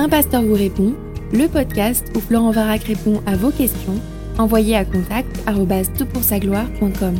Un 0.00 0.08
pasteur 0.08 0.42
vous 0.42 0.54
répond, 0.54 0.94
le 1.32 1.48
podcast 1.48 2.06
où 2.14 2.20
Florent 2.20 2.52
Varac 2.52 2.84
répond 2.84 3.20
à 3.26 3.34
vos 3.34 3.50
questions, 3.50 4.00
envoyez 4.38 4.76
à 4.76 4.84
contact 4.84 5.28
gloire.com 5.44 7.16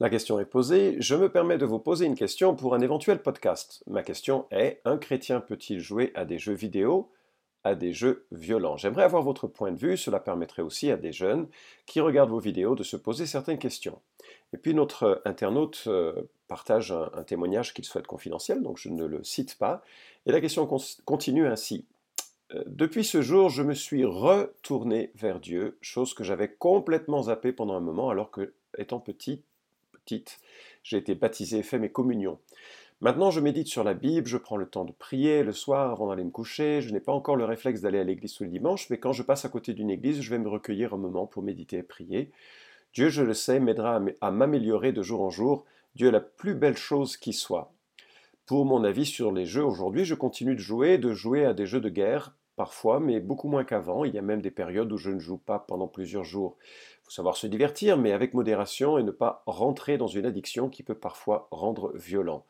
La 0.00 0.10
question 0.10 0.40
est 0.40 0.44
posée. 0.44 0.96
Je 0.98 1.14
me 1.14 1.28
permets 1.28 1.56
de 1.56 1.64
vous 1.64 1.78
poser 1.78 2.06
une 2.06 2.16
question 2.16 2.56
pour 2.56 2.74
un 2.74 2.80
éventuel 2.80 3.22
podcast. 3.22 3.84
Ma 3.86 4.02
question 4.02 4.46
est 4.50 4.80
un 4.84 4.98
chrétien 4.98 5.38
peut-il 5.38 5.78
jouer 5.78 6.10
à 6.16 6.24
des 6.24 6.40
jeux 6.40 6.54
vidéo 6.54 7.12
à 7.62 7.76
des 7.76 7.92
jeux 7.92 8.26
violents? 8.32 8.76
J'aimerais 8.76 9.04
avoir 9.04 9.22
votre 9.22 9.46
point 9.46 9.70
de 9.70 9.78
vue, 9.78 9.96
cela 9.96 10.18
permettrait 10.18 10.62
aussi 10.62 10.90
à 10.90 10.96
des 10.96 11.12
jeunes 11.12 11.46
qui 11.86 12.00
regardent 12.00 12.30
vos 12.30 12.40
vidéos 12.40 12.74
de 12.74 12.82
se 12.82 12.96
poser 12.96 13.24
certaines 13.24 13.58
questions. 13.60 14.00
Et 14.52 14.56
puis 14.56 14.74
notre 14.74 15.20
internaute 15.24 15.84
euh, 15.86 16.30
partage 16.48 16.92
un, 16.92 17.22
témoignage 17.24 17.74
qu'il 17.74 17.84
souhaite 17.84 18.06
confidentiel, 18.06 18.62
donc 18.62 18.78
je 18.78 18.88
ne 18.88 19.04
le 19.04 19.22
cite 19.22 19.56
pas, 19.58 19.82
et 20.26 20.32
la 20.32 20.40
question 20.40 20.66
continue 21.04 21.46
ainsi. 21.46 21.84
Euh, 22.54 22.62
depuis 22.66 23.04
ce 23.04 23.20
jour, 23.20 23.50
je 23.50 23.62
me 23.62 23.74
suis 23.74 24.04
retourné 24.04 25.12
vers 25.14 25.40
Dieu, 25.40 25.76
chose 25.82 26.14
que 26.14 26.24
j'avais 26.24 26.48
complètement 26.48 27.24
zappée 27.24 27.52
pendant 27.52 27.74
un 27.74 27.80
moment 27.80 28.08
alors 28.08 28.30
que, 28.30 28.54
étant 28.78 29.00
petit, 29.00 29.42
petite, 29.92 30.40
j'ai 30.82 30.96
été 30.96 31.14
baptisé 31.14 31.58
et 31.58 31.62
fait 31.62 31.78
mes 31.78 31.90
communions. 31.90 32.38
Maintenant, 33.00 33.30
je 33.30 33.40
médite 33.40 33.68
sur 33.68 33.84
la 33.84 33.94
Bible, 33.94 34.26
je 34.26 34.38
prends 34.38 34.56
le 34.56 34.66
temps 34.66 34.84
de 34.84 34.90
prier 34.90 35.44
le 35.44 35.52
soir 35.52 35.92
avant 35.92 36.08
d'aller 36.08 36.24
me 36.24 36.30
coucher. 36.30 36.80
Je 36.80 36.92
n'ai 36.92 36.98
pas 36.98 37.12
encore 37.12 37.36
le 37.36 37.44
réflexe 37.44 37.80
d'aller 37.80 38.00
à 38.00 38.04
l'église 38.04 38.34
tous 38.34 38.42
les 38.42 38.50
dimanches, 38.50 38.90
mais 38.90 38.98
quand 38.98 39.12
je 39.12 39.22
passe 39.22 39.44
à 39.44 39.48
côté 39.48 39.72
d'une 39.72 39.90
église, 39.90 40.20
je 40.20 40.30
vais 40.30 40.38
me 40.38 40.48
recueillir 40.48 40.94
un 40.94 40.96
moment 40.96 41.26
pour 41.26 41.44
méditer 41.44 41.76
et 41.76 41.82
prier. 41.84 42.32
Dieu, 42.94 43.08
je 43.08 43.22
le 43.22 43.34
sais, 43.34 43.60
m'aidera 43.60 44.00
à 44.20 44.30
m'améliorer 44.30 44.92
de 44.92 45.02
jour 45.02 45.22
en 45.22 45.30
jour. 45.30 45.64
Dieu 45.94 46.08
est 46.08 46.12
la 46.12 46.20
plus 46.20 46.54
belle 46.54 46.76
chose 46.76 47.16
qui 47.16 47.32
soit. 47.32 47.72
Pour 48.46 48.64
mon 48.64 48.82
avis 48.82 49.04
sur 49.04 49.30
les 49.30 49.44
jeux 49.44 49.64
aujourd'hui, 49.64 50.04
je 50.04 50.14
continue 50.14 50.54
de 50.54 50.60
jouer, 50.60 50.96
de 50.96 51.12
jouer 51.12 51.44
à 51.44 51.52
des 51.52 51.66
jeux 51.66 51.80
de 51.80 51.90
guerre, 51.90 52.34
parfois, 52.56 52.98
mais 52.98 53.20
beaucoup 53.20 53.48
moins 53.48 53.64
qu'avant. 53.64 54.04
Il 54.04 54.14
y 54.14 54.18
a 54.18 54.22
même 54.22 54.40
des 54.40 54.50
périodes 54.50 54.90
où 54.90 54.96
je 54.96 55.10
ne 55.10 55.18
joue 55.18 55.38
pas 55.38 55.58
pendant 55.58 55.86
plusieurs 55.86 56.24
jours. 56.24 56.56
Il 56.62 57.04
faut 57.04 57.10
savoir 57.10 57.36
se 57.36 57.46
divertir, 57.46 57.98
mais 57.98 58.12
avec 58.12 58.34
modération 58.34 58.96
et 58.98 59.02
ne 59.02 59.10
pas 59.10 59.42
rentrer 59.46 59.98
dans 59.98 60.06
une 60.06 60.24
addiction 60.24 60.70
qui 60.70 60.82
peut 60.82 60.94
parfois 60.94 61.48
rendre 61.50 61.92
violent. 61.94 62.44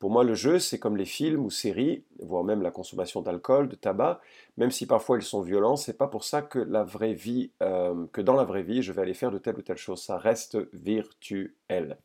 Pour 0.00 0.10
moi, 0.10 0.24
le 0.24 0.34
jeu, 0.34 0.58
c'est 0.58 0.78
comme 0.78 0.96
les 0.96 1.04
films 1.04 1.44
ou 1.44 1.50
séries, 1.50 2.04
voire 2.20 2.42
même 2.42 2.62
la 2.62 2.70
consommation 2.70 3.20
d'alcool, 3.20 3.68
de 3.68 3.76
tabac, 3.76 4.22
même 4.56 4.70
si 4.70 4.86
parfois 4.86 5.18
ils 5.18 5.22
sont 5.22 5.42
violents, 5.42 5.76
c'est 5.76 5.98
pas 5.98 6.08
pour 6.08 6.24
ça 6.24 6.40
que 6.40 6.58
la 6.58 6.84
vraie 6.84 7.12
vie, 7.12 7.50
euh, 7.62 8.06
que 8.10 8.22
dans 8.22 8.34
la 8.34 8.44
vraie 8.44 8.62
vie, 8.62 8.82
je 8.82 8.92
vais 8.92 9.02
aller 9.02 9.12
faire 9.12 9.30
de 9.30 9.36
telle 9.36 9.56
ou 9.56 9.62
telle 9.62 9.76
chose. 9.76 10.02
Ça 10.02 10.16
reste 10.16 10.56
virtuel. 10.72 11.98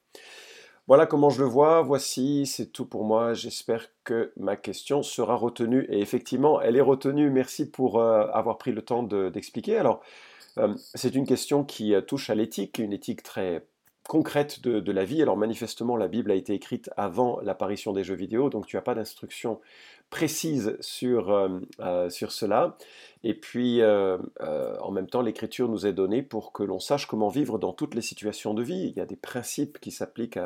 Voilà 0.87 1.05
comment 1.05 1.29
je 1.29 1.41
le 1.41 1.47
vois. 1.47 1.81
Voici, 1.83 2.45
c'est 2.45 2.67
tout 2.73 2.85
pour 2.85 3.05
moi. 3.05 3.33
J'espère 3.33 3.87
que 4.03 4.33
ma 4.35 4.57
question 4.57 5.01
sera 5.01 5.35
retenue. 5.35 5.87
Et 5.89 6.01
effectivement, 6.01 6.59
elle 6.59 6.75
est 6.75 6.81
retenue. 6.81 7.29
Merci 7.29 7.71
pour 7.71 8.01
euh, 8.01 8.27
avoir 8.33 8.57
pris 8.57 8.73
le 8.73 8.81
temps 8.81 9.03
d'expliquer. 9.03 9.77
Alors, 9.77 10.01
euh, 10.57 10.75
c'est 10.95 11.15
une 11.15 11.25
question 11.25 11.63
qui 11.63 11.93
touche 12.05 12.29
à 12.29 12.35
l'éthique, 12.35 12.77
une 12.77 12.91
éthique 12.91 13.23
très 13.23 13.65
concrète 14.07 14.61
de, 14.61 14.91
la 14.91 15.05
vie. 15.05 15.21
Alors 15.21 15.37
manifestement, 15.37 15.97
la 15.97 16.07
Bible 16.07 16.31
a 16.31 16.35
été 16.35 16.53
écrite 16.53 16.89
avant 16.95 17.39
l'apparition 17.41 17.93
des 17.93 18.03
jeux 18.03 18.15
vidéo, 18.15 18.49
donc 18.49 18.65
tu 18.65 18.75
n'as 18.75 18.81
pas 18.81 18.95
d'instruction 18.95 19.59
précise 20.09 20.77
sur, 20.81 21.31
euh, 21.31 21.59
euh, 21.79 22.09
sur 22.09 22.31
cela. 22.31 22.77
Et 23.23 23.33
puis, 23.33 23.81
euh, 23.81 24.17
en 24.79 24.91
même 24.91 25.07
temps, 25.07 25.21
l'écriture 25.21 25.67
nous 25.67 25.87
est 25.87 25.93
donnée 25.93 26.21
pour 26.21 26.51
que 26.51 26.61
l'on 26.61 26.79
sache 26.79 27.07
comment 27.07 27.29
vivre 27.29 27.57
dans 27.57 27.73
toutes 27.73 27.95
les 27.95 28.01
situations 28.01 28.53
de 28.53 28.61
vie. 28.61 28.87
Il 28.89 28.97
y 28.97 29.01
a 29.01 29.05
des 29.05 29.15
principes 29.15 29.79
qui 29.79 29.91
s'appliquent 29.91 30.39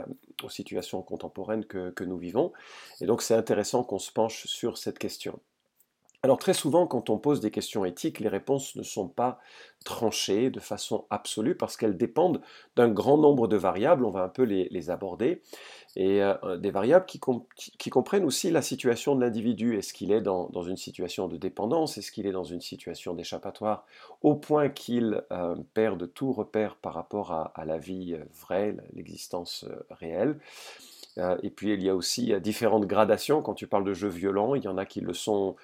aux 0.43 0.49
situations 0.49 1.02
contemporaines 1.02 1.65
que, 1.65 1.89
que 1.89 2.05
nous 2.05 2.17
vivons. 2.17 2.53
Et 3.02 3.05
donc, 3.05 3.21
c'est 3.21 3.35
intéressant 3.35 3.83
qu'on 3.83 3.99
se 3.99 4.11
penche 4.11 4.45
sur 4.47 4.77
cette 4.77 4.97
question. 4.97 5.39
Alors 6.21 6.37
très 6.37 6.53
souvent, 6.53 6.85
quand 6.85 7.09
on 7.09 7.17
pose 7.17 7.39
des 7.39 7.49
questions 7.49 7.85
éthiques, 7.85 8.19
les 8.19 8.27
réponses 8.27 8.75
ne 8.75 8.83
sont 8.83 9.07
pas 9.07 9.39
tranchées 9.85 10.49
de 10.49 10.59
façon 10.59 11.05
absolue 11.09 11.55
parce 11.55 11.77
qu'elles 11.77 11.95
dépendent 11.95 12.41
d'un 12.75 12.89
grand 12.89 13.17
nombre 13.17 13.47
de 13.47 13.55
variables, 13.55 14.03
on 14.03 14.09
va 14.09 14.23
un 14.23 14.27
peu 14.29 14.43
les, 14.43 14.89
aborder, 14.89 15.41
et 15.95 16.21
euh, 16.21 16.58
des 16.58 16.71
variables 16.71 17.05
qui, 17.05 17.19
comprennent 17.89 18.25
aussi 18.25 18.52
la 18.52 18.61
situation 18.61 19.15
de 19.15 19.21
l'individu. 19.21 19.77
Est-ce 19.77 19.93
qu'il 19.93 20.11
est 20.11 20.19
dans, 20.19 20.49
une 20.61 20.75
situation 20.75 21.29
de 21.29 21.37
dépendance? 21.37 21.97
Est-ce 21.97 22.11
qu'il 22.11 22.27
est 22.27 22.33
dans 22.33 22.43
une 22.43 22.59
situation 22.59 23.13
d'échappatoire 23.13 23.85
au 24.21 24.35
point 24.35 24.67
qu'il 24.67 25.23
euh, 25.31 25.55
perd 25.73 26.13
tout 26.13 26.33
repère 26.33 26.75
par 26.75 26.95
rapport 26.95 27.31
à, 27.31 27.63
la 27.63 27.77
vie 27.77 28.15
euh, 28.15 28.25
vraie, 28.41 28.75
l'existence 28.93 29.65
réelle? 29.89 30.37
Et 31.43 31.49
puis 31.49 31.73
il 31.73 31.83
y 31.83 31.89
a 31.89 31.95
aussi 31.95 32.33
différentes 32.39 32.85
gradations. 32.85 33.41
Quand 33.41 33.53
tu 33.53 33.67
parles 33.67 33.83
de 33.83 33.93
jeux 33.93 34.08
violents, 34.08 34.55
il 34.55 34.63
y 34.63 34.69
en 34.69 34.77
a 34.77 34.85
qui 34.85 35.02
le 35.02 35.13
sont 35.13 35.58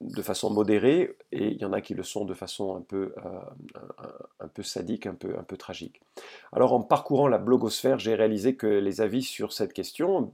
de 0.00 0.22
façon 0.22 0.50
modérée 0.50 1.16
et 1.32 1.48
il 1.48 1.58
y 1.58 1.64
en 1.64 1.72
a 1.72 1.80
qui 1.80 1.94
le 1.94 2.02
sont 2.02 2.24
de 2.24 2.34
façon 2.34 2.76
un 2.76 2.80
peu, 2.80 3.14
euh, 3.24 4.10
un, 4.40 4.48
peu 4.48 4.62
sadique, 4.62 5.06
un 5.06 5.14
peu, 5.14 5.36
un 5.38 5.42
peu 5.42 5.56
tragique. 5.56 6.00
Alors 6.52 6.72
en 6.72 6.80
parcourant 6.80 7.28
la 7.28 7.38
blogosphère, 7.38 7.98
j'ai 7.98 8.14
réalisé 8.14 8.56
que 8.56 8.66
les 8.66 9.00
avis 9.00 9.22
sur 9.22 9.52
cette 9.52 9.72
question, 9.72 10.32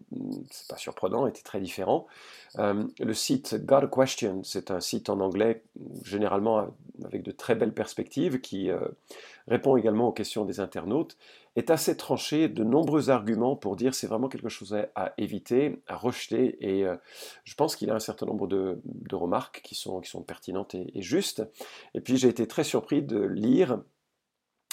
c'est 0.51 0.69
pas 0.69 0.77
surprenant, 0.77 1.27
étaient 1.27 1.43
très 1.43 1.61
différents. 1.61 2.07
Euh, 2.59 2.85
le 2.99 3.15
site 3.15 3.65
God 3.65 3.91
Question, 3.91 4.43
c'est 4.45 4.71
un 4.71 4.81
site 4.81 5.11
en 5.11 5.21
anglais 5.21 5.63
généralement 6.05 6.69
avec 7.05 7.23
de 7.23 7.31
très 7.31 7.55
belles 7.55 7.75
perspectives 7.75 8.41
qui 8.41 8.71
euh, 8.71 8.81
répond 9.49 9.77
également 9.77 10.09
aux 10.09 10.13
questions 10.13 10.45
des 10.45 10.61
internautes, 10.61 11.17
est 11.57 11.71
assez 11.71 11.97
tranché, 11.97 12.49
de 12.49 12.63
nombreux 12.63 13.11
arguments 13.11 13.57
pour 13.57 13.77
dire 13.77 13.95
c'est 13.95 14.07
vraiment 14.07 14.29
quelque 14.29 14.51
chose 14.51 14.77
à, 14.95 15.15
éviter, 15.19 15.83
à 15.89 15.97
rejeter, 15.97 16.57
et 16.61 16.85
euh, 16.85 16.97
je 17.45 17.55
pense 17.55 17.77
qu'il 17.77 17.91
a 17.91 17.95
un 17.95 18.01
certain 18.01 18.27
nombre 18.27 18.47
de, 18.47 18.79
remarques 19.13 19.63
qui 19.65 19.75
sont, 19.75 20.01
qui 20.01 20.11
sont 20.11 20.23
pertinentes 20.23 20.75
et, 20.75 21.03
justes. 21.03 21.43
Et 21.95 22.01
puis 22.01 22.19
j'ai 22.19 22.29
été 22.29 22.47
très 22.47 22.65
surpris 22.65 23.03
de 23.03 23.19
lire 23.19 23.81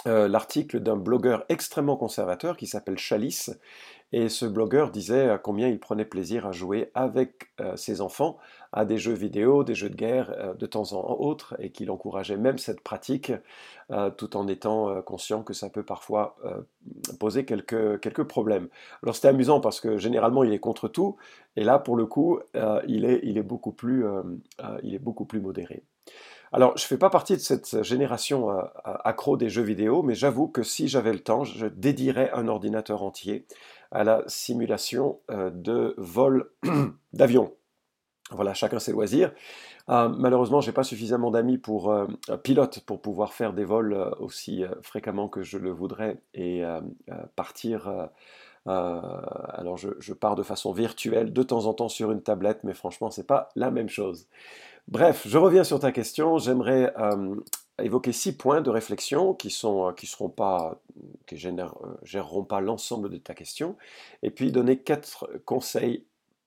euh, 0.06 0.28
l'article 0.28 0.82
d'un 0.82 0.98
blogueur 0.98 1.46
extrêmement 1.48 1.96
conservateur 1.96 2.58
qui 2.58 2.68
s'appelle 2.68 2.98
Chalice 2.98 3.52
et 4.14 4.30
ce 4.30 4.46
blogueur 4.46 4.92
disait 4.92 5.40
combien 5.42 5.68
il 5.68 5.80
prenait 5.80 6.06
plaisir 6.06 6.46
à 6.46 6.52
jouer 6.52 6.92
avec 6.94 7.50
euh, 7.60 7.76
ses 7.76 8.00
enfants 8.00 8.38
à 8.72 8.86
des 8.86 9.00
jeux 9.00 9.14
vidéo, 9.14 9.64
des 9.64 9.74
jeux 9.74 9.90
de 9.90 9.96
guerre 9.96 10.32
euh, 10.38 10.54
de 10.54 10.68
temps 10.68 10.94
en 10.94 11.16
autre, 11.20 11.56
et 11.58 11.72
qu'il 11.72 11.90
encourageait 11.90 12.38
même 12.38 12.60
cette 12.60 12.82
pratique 12.82 13.32
euh, 13.90 14.12
tout 14.12 14.38
en 14.38 14.48
étant 14.48 15.02
conscient 15.02 15.42
que 15.42 15.54
ça 15.54 15.70
peut 15.70 15.84
parfois 15.84 16.38
poser 17.20 17.44
quelques, 17.44 18.00
quelques 18.02 18.24
problèmes. 18.24 18.70
Alors 19.02 19.16
c'était 19.16 19.30
amusant 19.30 19.60
parce 19.60 19.80
que 19.80 19.98
généralement 19.98 20.44
il 20.44 20.54
est 20.54 20.60
contre 20.60 20.88
tout, 20.88 21.18
et 21.56 21.64
là 21.64 21.80
pour 21.80 21.96
le 21.96 22.06
coup 22.06 22.40
il, 22.88 23.06
est, 23.06 23.20
il, 23.24 23.40
est 23.40 23.44
beaucoup 23.44 23.72
plus, 23.72 24.06
il 24.84 24.94
est 24.94 25.00
beaucoup 25.00 25.26
plus 25.26 25.42
modéré. 25.42 25.84
Alors, 26.56 26.78
je 26.78 26.84
ne 26.84 26.88
fais 26.88 26.98
pas 26.98 27.10
partie 27.10 27.34
de 27.34 27.42
cette 27.42 27.82
génération 27.82 28.50
accro 28.86 29.38
des 29.38 29.50
jeux 29.50 29.64
vidéo, 29.64 30.04
mais 30.04 30.14
j'avoue 30.14 30.48
que 30.48 30.62
si 30.62 30.88
j'avais 30.88 31.12
le 31.12 31.20
temps, 31.20 31.44
je 31.44 31.66
dédierais 31.66 32.30
un 32.32 32.48
ordinateur 32.48 33.02
entier 33.02 33.48
à 33.94 34.04
la 34.04 34.24
simulation 34.28 35.20
euh, 35.32 35.50
de 35.52 35.94
vol 35.98 36.52
d'avion. 37.14 37.54
Voilà, 38.32 38.54
chacun 38.54 38.80
ses 38.80 38.92
loisirs. 38.92 39.32
Euh, 39.90 40.10
malheureusement, 40.10 40.62
je 40.62 40.68
n'ai 40.68 40.74
pas 40.74 40.84
suffisamment 40.84 41.30
d'amis 41.30 41.58
pour 41.60 41.92
euh, 41.92 42.08
pilote 42.42 42.80
pour 42.80 43.02
pouvoir 43.02 43.34
faire 43.34 43.54
des 43.54 43.66
vols 43.66 43.94
aussi 44.20 44.64
fréquemment 44.82 45.28
que 45.28 45.44
je 45.44 45.58
le 45.58 45.72
voudrais 45.72 46.18
et 46.34 46.64
partir. 47.36 48.10
alors, 48.66 49.78
je, 49.78 49.90
je, 50.00 50.14
pars 50.14 50.36
de 50.36 50.44
façon 50.44 50.72
virtuelle 50.72 51.32
de 51.32 51.44
temps 51.44 51.66
en 51.66 51.74
temps 51.74 51.90
sur 51.90 52.12
une 52.12 52.24
tablette, 52.24 52.64
mais 52.64 52.74
franchement, 52.74 53.12
c'est 53.12 53.28
pas 53.28 53.50
la 53.56 53.70
même 53.70 53.90
chose. 53.90 54.28
Bref, 54.88 55.28
je 55.28 55.38
reviens 55.38 55.64
sur 55.64 55.80
ta 55.80 55.92
question. 55.92 56.40
J'aimerais 56.40 56.94
évoquer 57.82 58.12
six 58.12 58.38
points 58.38 58.62
de 58.62 58.70
réflexion 58.70 59.34
qui 59.34 59.50
sont 59.50 59.94
qui 59.94 60.08
seront 60.08 60.30
pas 60.30 60.80
qui 61.26 61.38
géreront 61.38 62.44
pas 62.44 62.62
l'ensemble 62.62 63.10
de 63.10 63.18
ta 63.18 63.34
question, 63.34 63.76
et 64.22 64.30
puis 64.30 64.52
donner 64.52 64.80
quatre 64.80 65.30
conseils 65.46 66.06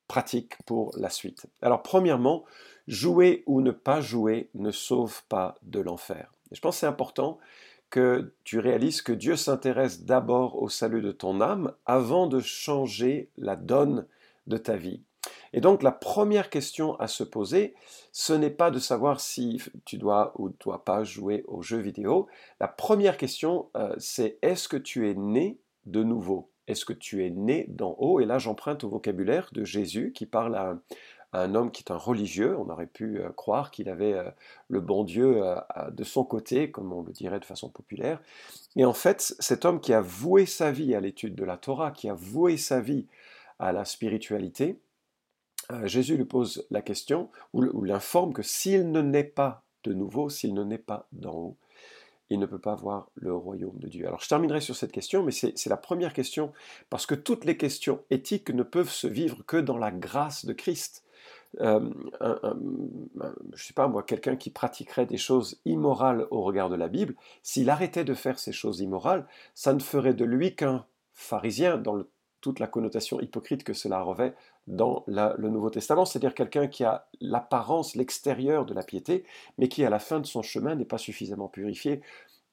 pratiques 0.08 0.54
pour 0.66 0.92
la 0.96 1.10
suite. 1.10 1.46
Alors 1.62 1.82
premièrement, 1.82 2.44
jouer 2.86 3.42
ou 3.46 3.60
ne 3.60 3.72
pas 3.72 4.00
jouer 4.00 4.50
ne 4.54 4.70
sauve 4.70 5.22
pas 5.28 5.56
de 5.62 5.80
l'enfer. 5.80 6.32
Je 6.52 6.60
pense 6.60 6.76
que 6.76 6.80
c'est 6.80 6.86
important 6.86 7.38
que 7.90 8.32
tu 8.44 8.58
réalises 8.58 9.02
que 9.02 9.12
Dieu 9.12 9.36
s'intéresse 9.36 10.02
d'abord 10.02 10.60
au 10.60 10.68
salut 10.68 11.02
de 11.02 11.12
ton 11.12 11.40
âme 11.40 11.72
avant 11.86 12.26
de 12.26 12.40
changer 12.40 13.30
la 13.36 13.56
donne 13.56 14.06
de 14.46 14.56
ta 14.56 14.76
vie. 14.76 15.02
Et 15.52 15.60
donc 15.60 15.82
la 15.82 15.92
première 15.92 16.50
question 16.50 16.98
à 17.00 17.08
se 17.08 17.24
poser, 17.24 17.74
ce 18.12 18.32
n'est 18.32 18.50
pas 18.50 18.70
de 18.70 18.78
savoir 18.78 19.20
si 19.20 19.62
tu 19.84 19.98
dois 19.98 20.32
ou 20.36 20.48
ne 20.48 20.54
dois 20.60 20.84
pas 20.84 21.04
jouer 21.04 21.44
aux 21.46 21.62
jeux 21.62 21.78
vidéo. 21.78 22.26
La 22.60 22.68
première 22.68 23.16
question, 23.16 23.68
euh, 23.76 23.94
c'est 23.98 24.38
est-ce 24.42 24.68
que 24.68 24.76
tu 24.76 25.08
es 25.10 25.14
né 25.14 25.58
de 25.86 26.02
nouveau? 26.02 26.50
Est-ce 26.66 26.84
que 26.84 26.92
tu 26.92 27.24
es 27.24 27.30
né 27.30 27.66
d'en 27.68 27.94
haut? 27.98 28.20
Et 28.20 28.24
là, 28.24 28.38
j'emprunte 28.38 28.84
au 28.84 28.88
vocabulaire 28.88 29.50
de 29.52 29.64
Jésus 29.64 30.12
qui 30.12 30.26
parle 30.26 30.56
à, 30.56 30.78
un 31.32 31.54
homme 31.54 31.70
qui 31.70 31.82
est 31.82 31.92
un 31.92 31.96
religieux. 31.96 32.56
On 32.58 32.70
aurait 32.70 32.86
pu 32.86 33.18
euh, 33.18 33.28
croire 33.30 33.70
qu'il 33.70 33.88
avait 33.88 34.14
euh, 34.14 34.30
le 34.68 34.80
bon 34.80 35.04
Dieu 35.04 35.42
de 35.90 36.04
son 36.04 36.24
côté, 36.24 36.70
comme 36.70 36.92
on 36.92 37.02
le 37.02 37.12
dirait 37.12 37.40
de 37.40 37.44
façon 37.44 37.68
populaire. 37.68 38.20
Et 38.76 38.84
en 38.84 38.94
fait, 38.94 39.34
cet 39.38 39.64
homme 39.64 39.80
qui 39.80 39.92
a 39.92 40.00
voué 40.00 40.46
sa 40.46 40.70
vie 40.70 40.94
à 40.94 41.00
l'étude 41.00 41.34
de 41.34 41.44
la 41.44 41.56
Torah, 41.56 41.90
qui 41.90 42.08
a 42.08 42.14
voué 42.14 42.56
sa 42.56 42.80
vie 42.80 43.06
à 43.58 43.72
la 43.72 43.84
spiritualité, 43.84 44.78
Jésus 45.84 46.16
lui 46.16 46.24
pose 46.24 46.66
la 46.70 46.82
question, 46.82 47.30
ou 47.52 47.82
l'informe 47.82 48.32
que 48.32 48.42
s'il 48.42 48.90
ne 48.90 49.02
naît 49.02 49.24
pas 49.24 49.64
de 49.84 49.92
nouveau, 49.92 50.28
s'il 50.28 50.54
ne 50.54 50.64
naît 50.64 50.78
pas 50.78 51.08
d'en 51.12 51.34
haut, 51.34 51.56
il 52.28 52.40
ne 52.40 52.46
peut 52.46 52.58
pas 52.58 52.74
voir 52.74 53.08
le 53.14 53.34
royaume 53.34 53.78
de 53.78 53.88
Dieu. 53.88 54.06
Alors 54.06 54.20
je 54.20 54.28
terminerai 54.28 54.60
sur 54.60 54.74
cette 54.74 54.92
question, 54.92 55.22
mais 55.22 55.32
c'est 55.32 55.66
la 55.66 55.76
première 55.76 56.12
question, 56.12 56.52
parce 56.90 57.06
que 57.06 57.14
toutes 57.14 57.44
les 57.44 57.56
questions 57.56 58.02
éthiques 58.10 58.50
ne 58.50 58.62
peuvent 58.62 58.90
se 58.90 59.06
vivre 59.06 59.44
que 59.46 59.56
dans 59.56 59.78
la 59.78 59.92
grâce 59.92 60.44
de 60.44 60.52
Christ. 60.52 61.04
Euh, 61.60 61.88
je 62.20 63.20
ne 63.20 63.56
sais 63.56 63.72
pas 63.72 63.88
moi, 63.88 64.02
quelqu'un 64.02 64.36
qui 64.36 64.50
pratiquerait 64.50 65.06
des 65.06 65.16
choses 65.16 65.60
immorales 65.64 66.26
au 66.30 66.42
regard 66.42 66.68
de 66.68 66.74
la 66.74 66.88
Bible, 66.88 67.14
s'il 67.42 67.70
arrêtait 67.70 68.04
de 68.04 68.14
faire 68.14 68.38
ces 68.38 68.52
choses 68.52 68.80
immorales, 68.80 69.26
ça 69.54 69.72
ne 69.72 69.80
ferait 69.80 70.14
de 70.14 70.24
lui 70.24 70.54
qu'un 70.54 70.84
pharisien 71.12 71.78
dans 71.78 72.02
toute 72.40 72.58
la 72.58 72.66
connotation 72.66 73.20
hypocrite 73.20 73.64
que 73.64 73.72
cela 73.72 74.02
revêt 74.02 74.34
dans 74.66 75.04
le 75.06 75.48
Nouveau 75.48 75.70
Testament, 75.70 76.04
c'est-à-dire 76.04 76.34
quelqu'un 76.34 76.66
qui 76.66 76.84
a 76.84 77.06
l'apparence, 77.20 77.94
l'extérieur 77.94 78.66
de 78.66 78.74
la 78.74 78.82
piété, 78.82 79.24
mais 79.58 79.68
qui 79.68 79.84
à 79.84 79.90
la 79.90 79.98
fin 79.98 80.20
de 80.20 80.26
son 80.26 80.42
chemin 80.42 80.74
n'est 80.74 80.84
pas 80.84 80.98
suffisamment 80.98 81.48
purifié 81.48 82.00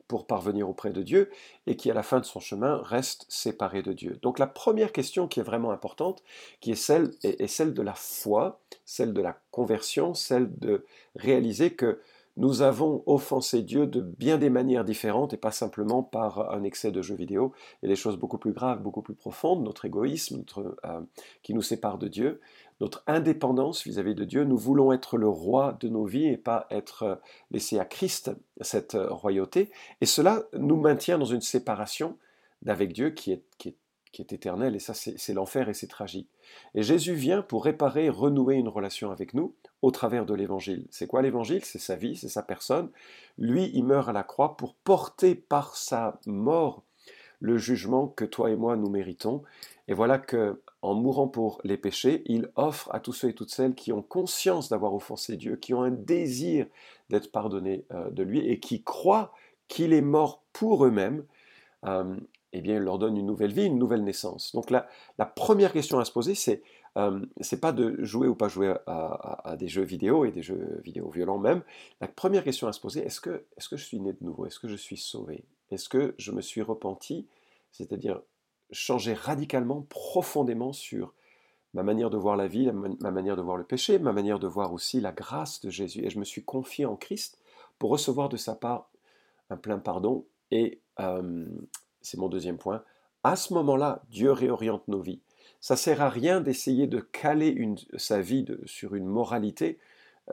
pour 0.07 0.27
parvenir 0.27 0.69
auprès 0.69 0.91
de 0.91 1.01
Dieu 1.01 1.31
et 1.65 1.75
qui 1.75 1.89
à 1.89 1.93
la 1.93 2.03
fin 2.03 2.19
de 2.19 2.25
son 2.25 2.39
chemin 2.39 2.81
reste 2.83 3.25
séparé 3.29 3.81
de 3.81 3.93
Dieu. 3.93 4.19
Donc 4.21 4.37
la 4.37 4.47
première 4.47 4.91
question 4.91 5.27
qui 5.27 5.39
est 5.39 5.43
vraiment 5.43 5.71
importante, 5.71 6.23
qui 6.59 6.71
est 6.71 6.75
celle, 6.75 7.11
est 7.23 7.47
celle 7.47 7.73
de 7.73 7.81
la 7.81 7.95
foi, 7.95 8.59
celle 8.85 9.13
de 9.13 9.21
la 9.21 9.39
conversion, 9.49 10.13
celle 10.13 10.53
de 10.59 10.85
réaliser 11.15 11.73
que 11.73 11.99
nous 12.35 12.63
avons 12.63 13.03
offensé 13.05 13.61
Dieu 13.61 13.85
de 13.85 14.01
bien 14.01 14.37
des 14.37 14.49
manières 14.49 14.83
différentes 14.83 15.33
et 15.33 15.37
pas 15.37 15.51
simplement 15.51 16.01
par 16.01 16.51
un 16.51 16.63
excès 16.63 16.91
de 16.91 17.01
jeux 17.01 17.15
vidéo. 17.15 17.53
Il 17.81 17.85
y 17.85 17.91
a 17.91 17.93
des 17.93 17.99
choses 17.99 18.17
beaucoup 18.17 18.39
plus 18.39 18.53
graves, 18.53 18.81
beaucoup 18.81 19.03
plus 19.03 19.13
profondes, 19.13 19.63
notre 19.63 19.85
égoïsme 19.85 20.37
notre, 20.37 20.75
euh, 20.85 21.01
qui 21.43 21.53
nous 21.53 21.61
sépare 21.61 21.99
de 21.99 22.07
Dieu, 22.07 22.41
notre 22.81 23.03
indépendance 23.05 23.83
vis-à-vis 23.83 24.15
de 24.15 24.23
Dieu. 24.23 24.45
Nous 24.45 24.57
voulons 24.57 24.91
être 24.91 25.17
le 25.17 25.27
roi 25.27 25.77
de 25.79 25.89
nos 25.89 26.05
vies 26.05 26.27
et 26.27 26.37
pas 26.37 26.65
être 26.71 27.03
euh, 27.03 27.15
laissé 27.51 27.77
à 27.77 27.85
Christ 27.85 28.31
cette 28.61 28.95
euh, 28.95 29.09
royauté. 29.09 29.71
Et 30.01 30.07
cela 30.07 30.43
nous 30.57 30.77
maintient 30.77 31.19
dans 31.19 31.25
une 31.25 31.41
séparation 31.41 32.17
d'avec 32.63 32.93
Dieu 32.93 33.11
qui 33.11 33.31
est, 33.31 33.43
qui 33.57 33.69
est 33.69 33.75
qui 34.13 34.21
est 34.21 34.31
éternel, 34.31 34.75
et 34.75 34.79
ça 34.79 34.93
c'est 34.93 35.33
l'enfer 35.33 35.69
et 35.69 35.73
c'est 35.73 35.87
tragique. 35.87 36.29
Et 36.75 36.83
Jésus 36.83 37.15
vient 37.15 37.41
pour 37.41 37.65
réparer, 37.65 38.09
renouer 38.09 38.55
une 38.55 38.67
relation 38.67 39.11
avec 39.11 39.33
nous 39.33 39.55
au 39.83 39.91
travers 39.91 40.25
de 40.25 40.33
l'évangile. 40.33 40.87
C'est 40.89 41.07
quoi 41.07 41.21
l'évangile? 41.21 41.63
C'est 41.65 41.77
sa 41.77 41.97
vie, 41.97 42.15
c'est 42.15 42.29
sa 42.29 42.41
personne. 42.41 42.89
Lui, 43.37 43.69
il 43.73 43.83
meurt 43.83 44.07
à 44.07 44.13
la 44.13 44.23
croix 44.23 44.55
pour 44.55 44.73
porter 44.75 45.35
par 45.35 45.75
sa 45.75 46.19
mort 46.25 46.83
le 47.41 47.57
jugement 47.57 48.07
que 48.07 48.23
toi 48.23 48.49
et 48.49 48.55
moi 48.55 48.77
nous 48.77 48.89
méritons. 48.89 49.43
Et 49.89 49.93
voilà 49.93 50.17
que 50.17 50.61
en 50.81 50.93
mourant 50.93 51.27
pour 51.27 51.59
les 51.65 51.75
péchés, 51.75 52.23
il 52.25 52.49
offre 52.55 52.89
à 52.93 53.01
tous 53.01 53.11
ceux 53.11 53.29
et 53.29 53.33
toutes 53.33 53.51
celles 53.51 53.75
qui 53.75 53.91
ont 53.91 54.01
conscience 54.01 54.69
d'avoir 54.69 54.93
offensé 54.93 55.35
Dieu, 55.35 55.57
qui 55.57 55.73
ont 55.73 55.83
un 55.83 55.91
désir 55.91 56.65
d'être 57.09 57.29
pardonnés 57.29 57.85
euh, 57.91 58.09
de 58.09 58.23
lui 58.23 58.39
et 58.47 58.61
qui 58.61 58.83
croient 58.83 59.33
qu'il 59.67 59.91
est 59.91 60.01
mort 60.01 60.43
pour 60.53 60.85
eux-mêmes, 60.85 61.25
euh, 61.85 62.15
eh 62.53 62.61
bien, 62.61 62.75
il 62.75 62.81
leur 62.81 62.99
donne 62.99 63.17
une 63.17 63.25
nouvelle 63.25 63.51
vie, 63.51 63.65
une 63.65 63.79
nouvelle 63.79 64.05
naissance. 64.05 64.53
Donc 64.53 64.69
la, 64.69 64.87
la 65.17 65.25
première 65.25 65.73
question 65.73 65.99
à 65.99 66.05
se 66.05 66.11
poser, 66.11 66.35
c'est 66.35 66.61
euh, 66.97 67.25
c'est 67.41 67.59
pas 67.59 67.71
de 67.71 68.03
jouer 68.03 68.27
ou 68.27 68.35
pas 68.35 68.47
jouer 68.47 68.75
à, 68.85 69.55
des 69.57 69.67
jeux 69.67 69.83
vidéo 69.83 70.25
et 70.25 70.31
des 70.31 70.41
jeux 70.41 70.81
vidéo 70.83 71.09
violents 71.09 71.39
même. 71.39 71.63
La 72.01 72.07
première 72.07 72.43
question 72.43 72.67
à 72.67 72.73
se 72.73 72.79
poser, 72.79 73.01
est-ce 73.01 73.19
que, 73.19 73.45
est 73.57 73.67
que 73.67 73.77
je 73.77 73.85
suis 73.85 73.99
né 73.99 74.13
de 74.13 74.23
nouveau? 74.23 74.45
Est-ce 74.45 74.59
que 74.59 74.67
je 74.67 74.75
suis 74.75 74.97
sauvé? 74.97 75.43
Est-ce 75.71 75.89
que 75.89 76.13
je 76.17 76.31
me 76.31 76.41
suis 76.41 76.61
repenti? 76.61 77.27
C'est-à-dire 77.71 78.21
changer 78.71 79.13
radicalement, 79.13 79.81
profondément 79.89 80.73
sur 80.73 81.13
ma 81.73 81.83
manière 81.83 82.11
de 82.11 82.17
voir 82.17 82.35
la 82.35 82.47
vie, 82.47 82.71
ma 82.71 83.11
manière 83.11 83.35
de 83.35 83.41
voir 83.41 83.57
le 83.57 83.63
péché, 83.63 83.97
ma 83.97 84.13
manière 84.13 84.39
de 84.39 84.47
voir 84.47 84.73
aussi 84.73 85.01
la 85.01 85.11
grâce 85.11 85.61
de 85.61 85.71
Jésus. 85.71 86.05
Et 86.05 86.09
je 86.11 86.19
me 86.19 86.23
suis 86.23 86.43
confié 86.43 86.85
en 86.85 86.95
Christ 86.95 87.39
pour 87.79 87.89
recevoir 87.89 88.29
de 88.29 88.37
sa 88.37 88.53
part 88.53 88.91
un 89.49 89.57
plein 89.57 89.79
pardon 89.79 90.25
et 90.51 90.81
euh, 90.99 91.45
c'est 92.01 92.17
mon 92.17 92.29
deuxième 92.29 92.57
point, 92.59 92.83
à 93.23 93.35
ce 93.35 93.53
moment-là, 93.55 94.03
Dieu 94.09 94.31
réoriente 94.31 94.87
nos 94.87 95.01
vies. 95.01 95.21
Ça 95.63 95.77
sert 95.77 96.01
à 96.01 96.09
rien 96.09 96.41
d'essayer 96.41 96.87
de 96.87 96.99
caler 96.99 97.57
sa 97.95 98.19
vie 98.19 98.45
sur 98.65 98.95
une 98.95 99.05
moralité, 99.05 99.79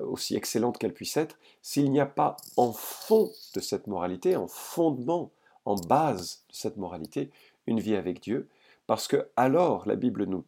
euh, 0.00 0.04
aussi 0.04 0.34
excellente 0.34 0.76
qu'elle 0.76 0.92
puisse 0.92 1.16
être, 1.16 1.38
s'il 1.62 1.92
n'y 1.92 2.00
a 2.00 2.06
pas 2.06 2.36
en 2.56 2.72
fond 2.72 3.30
de 3.54 3.60
cette 3.60 3.86
moralité, 3.86 4.34
en 4.34 4.48
fondement, 4.48 5.30
en 5.66 5.76
base 5.76 6.42
de 6.48 6.54
cette 6.56 6.78
moralité, 6.78 7.30
une 7.68 7.78
vie 7.78 7.94
avec 7.94 8.20
Dieu, 8.20 8.48
parce 8.88 9.06
que 9.06 9.28
alors 9.36 9.86
la 9.86 9.94
Bible 9.94 10.24
nous 10.24 10.44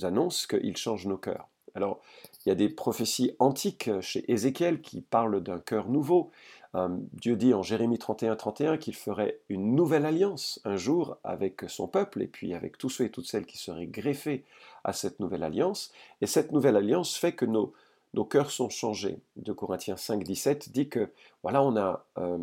annonce 0.00 0.46
qu'il 0.46 0.78
change 0.78 1.06
nos 1.06 1.18
cœurs. 1.18 1.50
Alors, 1.74 2.00
il 2.46 2.48
y 2.48 2.52
a 2.52 2.54
des 2.54 2.70
prophéties 2.70 3.36
antiques 3.40 3.90
chez 4.00 4.24
Ézéchiel 4.32 4.80
qui 4.80 5.02
parlent 5.02 5.42
d'un 5.42 5.58
cœur 5.58 5.90
nouveau. 5.90 6.30
Euh, 6.74 6.88
Dieu 7.12 7.36
dit 7.36 7.54
en 7.54 7.62
Jérémie 7.62 7.98
31, 7.98 8.36
31 8.36 8.76
qu'il 8.78 8.94
ferait 8.94 9.40
une 9.48 9.74
nouvelle 9.74 10.06
alliance 10.06 10.60
un 10.64 10.76
jour 10.76 11.18
avec 11.22 11.64
son 11.68 11.86
peuple 11.86 12.22
et 12.22 12.26
puis 12.26 12.54
avec 12.54 12.78
tous 12.78 12.90
ceux 12.90 13.04
et 13.04 13.10
toutes 13.10 13.26
celles 13.26 13.46
qui 13.46 13.58
seraient 13.58 13.86
greffés 13.86 14.44
à 14.82 14.92
cette 14.92 15.20
nouvelle 15.20 15.44
alliance. 15.44 15.92
Et 16.20 16.26
cette 16.26 16.52
nouvelle 16.52 16.76
alliance 16.76 17.16
fait 17.16 17.32
que 17.32 17.44
nos, 17.44 17.72
nos 18.12 18.24
cœurs 18.24 18.50
sont 18.50 18.70
changés. 18.70 19.18
De 19.36 19.52
Corinthiens 19.52 19.96
5, 19.96 20.24
17 20.24 20.72
dit 20.72 20.88
que 20.88 21.10
voilà, 21.42 21.62
on 21.62 21.76
a 21.76 22.04
euh, 22.18 22.38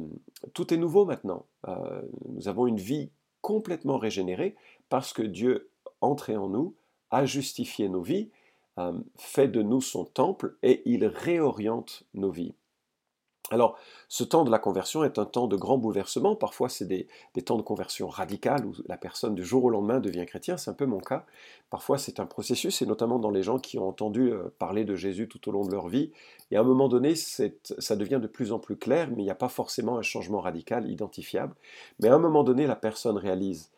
tout 0.54 0.74
est 0.74 0.78
nouveau 0.78 1.06
maintenant. 1.06 1.46
Euh, 1.68 2.02
nous 2.30 2.48
avons 2.48 2.68
une 2.68 2.80
vie 2.80 3.10
complètement 3.42 3.98
régénérée 3.98 4.56
parce 4.90 5.14
que 5.14 5.24
Dieu 5.24 5.70
entré 6.00 6.38
en 6.38 6.48
nous, 6.48 6.74
a 7.12 7.26
justifié 7.26 7.90
nos 7.90 8.02
vies 8.02 8.30
fait 9.18 9.48
de 9.48 9.62
nous 9.62 9.82
son 9.82 10.06
temple 10.06 10.56
et 10.64 10.82
il 10.86 11.06
réoriente 11.06 12.04
nos 12.16 12.32
vies. 12.32 12.56
Alors, 13.52 13.78
ce 14.08 14.24
temps 14.24 14.46
de 14.46 14.50
la 14.50 14.60
conversion 14.60 15.04
est 15.04 15.20
un 15.20 15.26
temps 15.26 15.48
de 15.48 15.58
grand 15.58 15.78
bouleversement. 15.78 16.36
Parfois, 16.36 16.70
c'est 16.70 16.86
des, 16.86 17.08
temps 17.44 17.58
de 17.58 17.62
conversion 17.62 18.08
radicale 18.08 18.66
où 18.66 18.74
la 18.88 18.98
personne 18.98 19.36
du 19.36 19.44
jour 19.44 19.66
au 19.66 19.70
lendemain 19.70 20.00
devient 20.00 20.26
chrétien. 20.26 20.56
C'est 20.56 20.72
un 20.72 20.74
peu 20.74 20.86
mon 20.86 21.00
cas. 21.00 21.26
Parfois, 21.70 21.98
c'est 21.98 22.22
un 22.22 22.26
processus, 22.26 22.82
et 22.82 22.86
notamment 22.86 23.20
dans 23.20 23.30
les 23.30 23.44
gens 23.44 23.60
qui 23.60 23.78
ont 23.78 23.88
entendu 23.88 24.32
euh, 24.32 24.54
parler 24.58 24.86
de 24.86 24.96
Jésus 24.96 25.28
tout 25.28 25.50
au 25.50 25.52
long 25.52 25.66
de 25.66 25.72
leur 25.72 25.90
vie. 25.90 26.12
Et 26.50 26.56
à 26.56 26.62
un 26.62 26.64
moment 26.64 26.88
donné, 26.88 27.14
ça 27.16 27.96
devient 27.96 28.20
de 28.22 28.28
plus 28.28 28.54
en 28.54 28.60
plus 28.60 28.78
clair, 28.78 29.10
mais 29.10 29.22
il 29.22 29.26
n'y 29.26 29.32
a 29.32 29.36
pas 29.36 29.50
forcément 29.50 29.98
un 29.98 30.02
changement 30.02 30.40
radical 30.40 30.90
identifiable. 30.90 31.54
Mais 32.00 32.08
à 32.08 32.16
un 32.16 32.20
moment 32.20 32.44
donné, 32.44 32.68
la 32.68 32.76
personne 32.78 33.18
réalise 33.18 33.70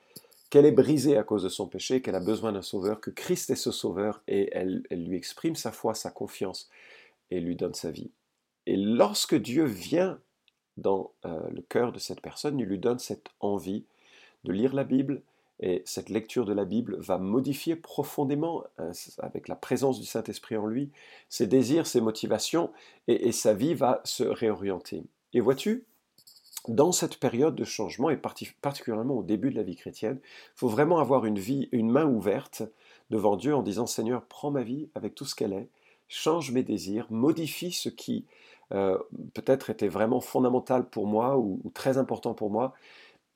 qu'elle 0.54 0.68
est 0.68 0.72
brisée 0.72 1.18
à 1.18 1.24
cause 1.24 1.42
de 1.42 1.50
son 1.50 1.66
péché, 1.66 2.04
qu'elle 2.04 2.14
a 2.14 2.20
besoin 2.20 2.52
d'un 2.52 2.62
sauveur, 2.62 3.02
que 3.02 3.10
Christ 3.10 3.50
est 3.50 3.56
ce 3.56 3.72
sauveur, 3.72 4.22
et 4.28 4.50
elle, 4.52 4.84
lui 4.92 5.18
exprime 5.18 5.56
sa 5.56 5.72
foi, 5.72 5.96
sa 5.96 6.12
confiance, 6.12 6.70
et 7.32 7.40
lui 7.40 7.56
donne 7.56 7.74
sa 7.74 7.90
vie. 7.90 8.12
Et 8.66 8.76
lorsque 8.76 9.36
Dieu 9.36 9.66
vient 9.66 10.20
dans 10.78 11.12
euh, 11.26 11.50
le 11.50 11.62
cœur 11.62 11.92
de 11.92 12.00
cette 12.00 12.22
personne, 12.22 12.60
il 12.60 12.66
lui 12.66 12.80
donne 12.80 13.00
cette 13.00 13.30
envie 13.40 13.86
de 14.44 14.52
lire 14.52 14.74
la 14.74 14.84
Bible, 14.84 15.22
et 15.60 15.84
cette 15.86 16.10
lecture 16.10 16.46
de 16.46 16.54
la 16.54 16.66
Bible 16.66 16.98
va 17.00 17.18
modifier 17.18 17.76
profondément, 17.76 18.64
hein, 18.78 18.92
avec 19.20 19.48
la 19.48 19.56
présence 19.56 20.00
du 20.00 20.06
Saint-Esprit 20.06 20.58
en 20.58 20.66
lui, 20.66 20.90
ses 21.30 21.48
désirs, 21.48 21.88
ses 21.88 22.02
motivations, 22.02 22.72
et 23.08 23.32
sa 23.32 23.54
vie 23.54 23.74
va 23.74 24.02
se 24.04 24.24
réorienter. 24.24 25.04
Et 25.34 25.40
vois-tu, 25.40 25.86
dans 26.68 26.92
cette 26.92 27.18
période 27.18 27.56
de 27.56 27.64
changement, 27.64 28.10
et 28.10 28.18
particulièrement 28.18 29.16
au 29.16 29.24
début 29.24 29.52
de 29.52 29.56
la 29.56 29.64
vie 29.64 29.76
chrétienne, 29.76 30.20
il 30.24 30.56
faut 30.56 30.70
vraiment 30.70 31.00
avoir 31.00 31.26
une 31.26 31.92
main 31.92 32.06
ouverte 32.06 32.64
devant 33.10 33.36
Dieu 33.36 33.56
en 33.56 33.64
disant 33.64 33.86
Seigneur, 33.86 34.26
prends 34.26 34.52
ma 34.52 34.64
vie 34.64 34.90
avec 34.96 35.14
tout 35.14 35.26
ce 35.26 35.36
qu'elle 35.36 35.54
est, 35.54 35.70
change 36.08 36.52
mes 36.52 36.64
désirs, 36.64 37.08
modifie 37.10 37.72
ce 37.72 37.90
qui 37.90 38.26
euh, 38.74 38.98
peut-être 39.34 39.70
était 39.70 39.88
vraiment 39.88 40.22
fondamental 40.22 40.90
pour 40.90 41.08
moi 41.08 41.38
ou, 41.38 41.62
très 41.74 41.98
important 41.98 42.34
pour 42.34 42.50
moi. 42.50 42.74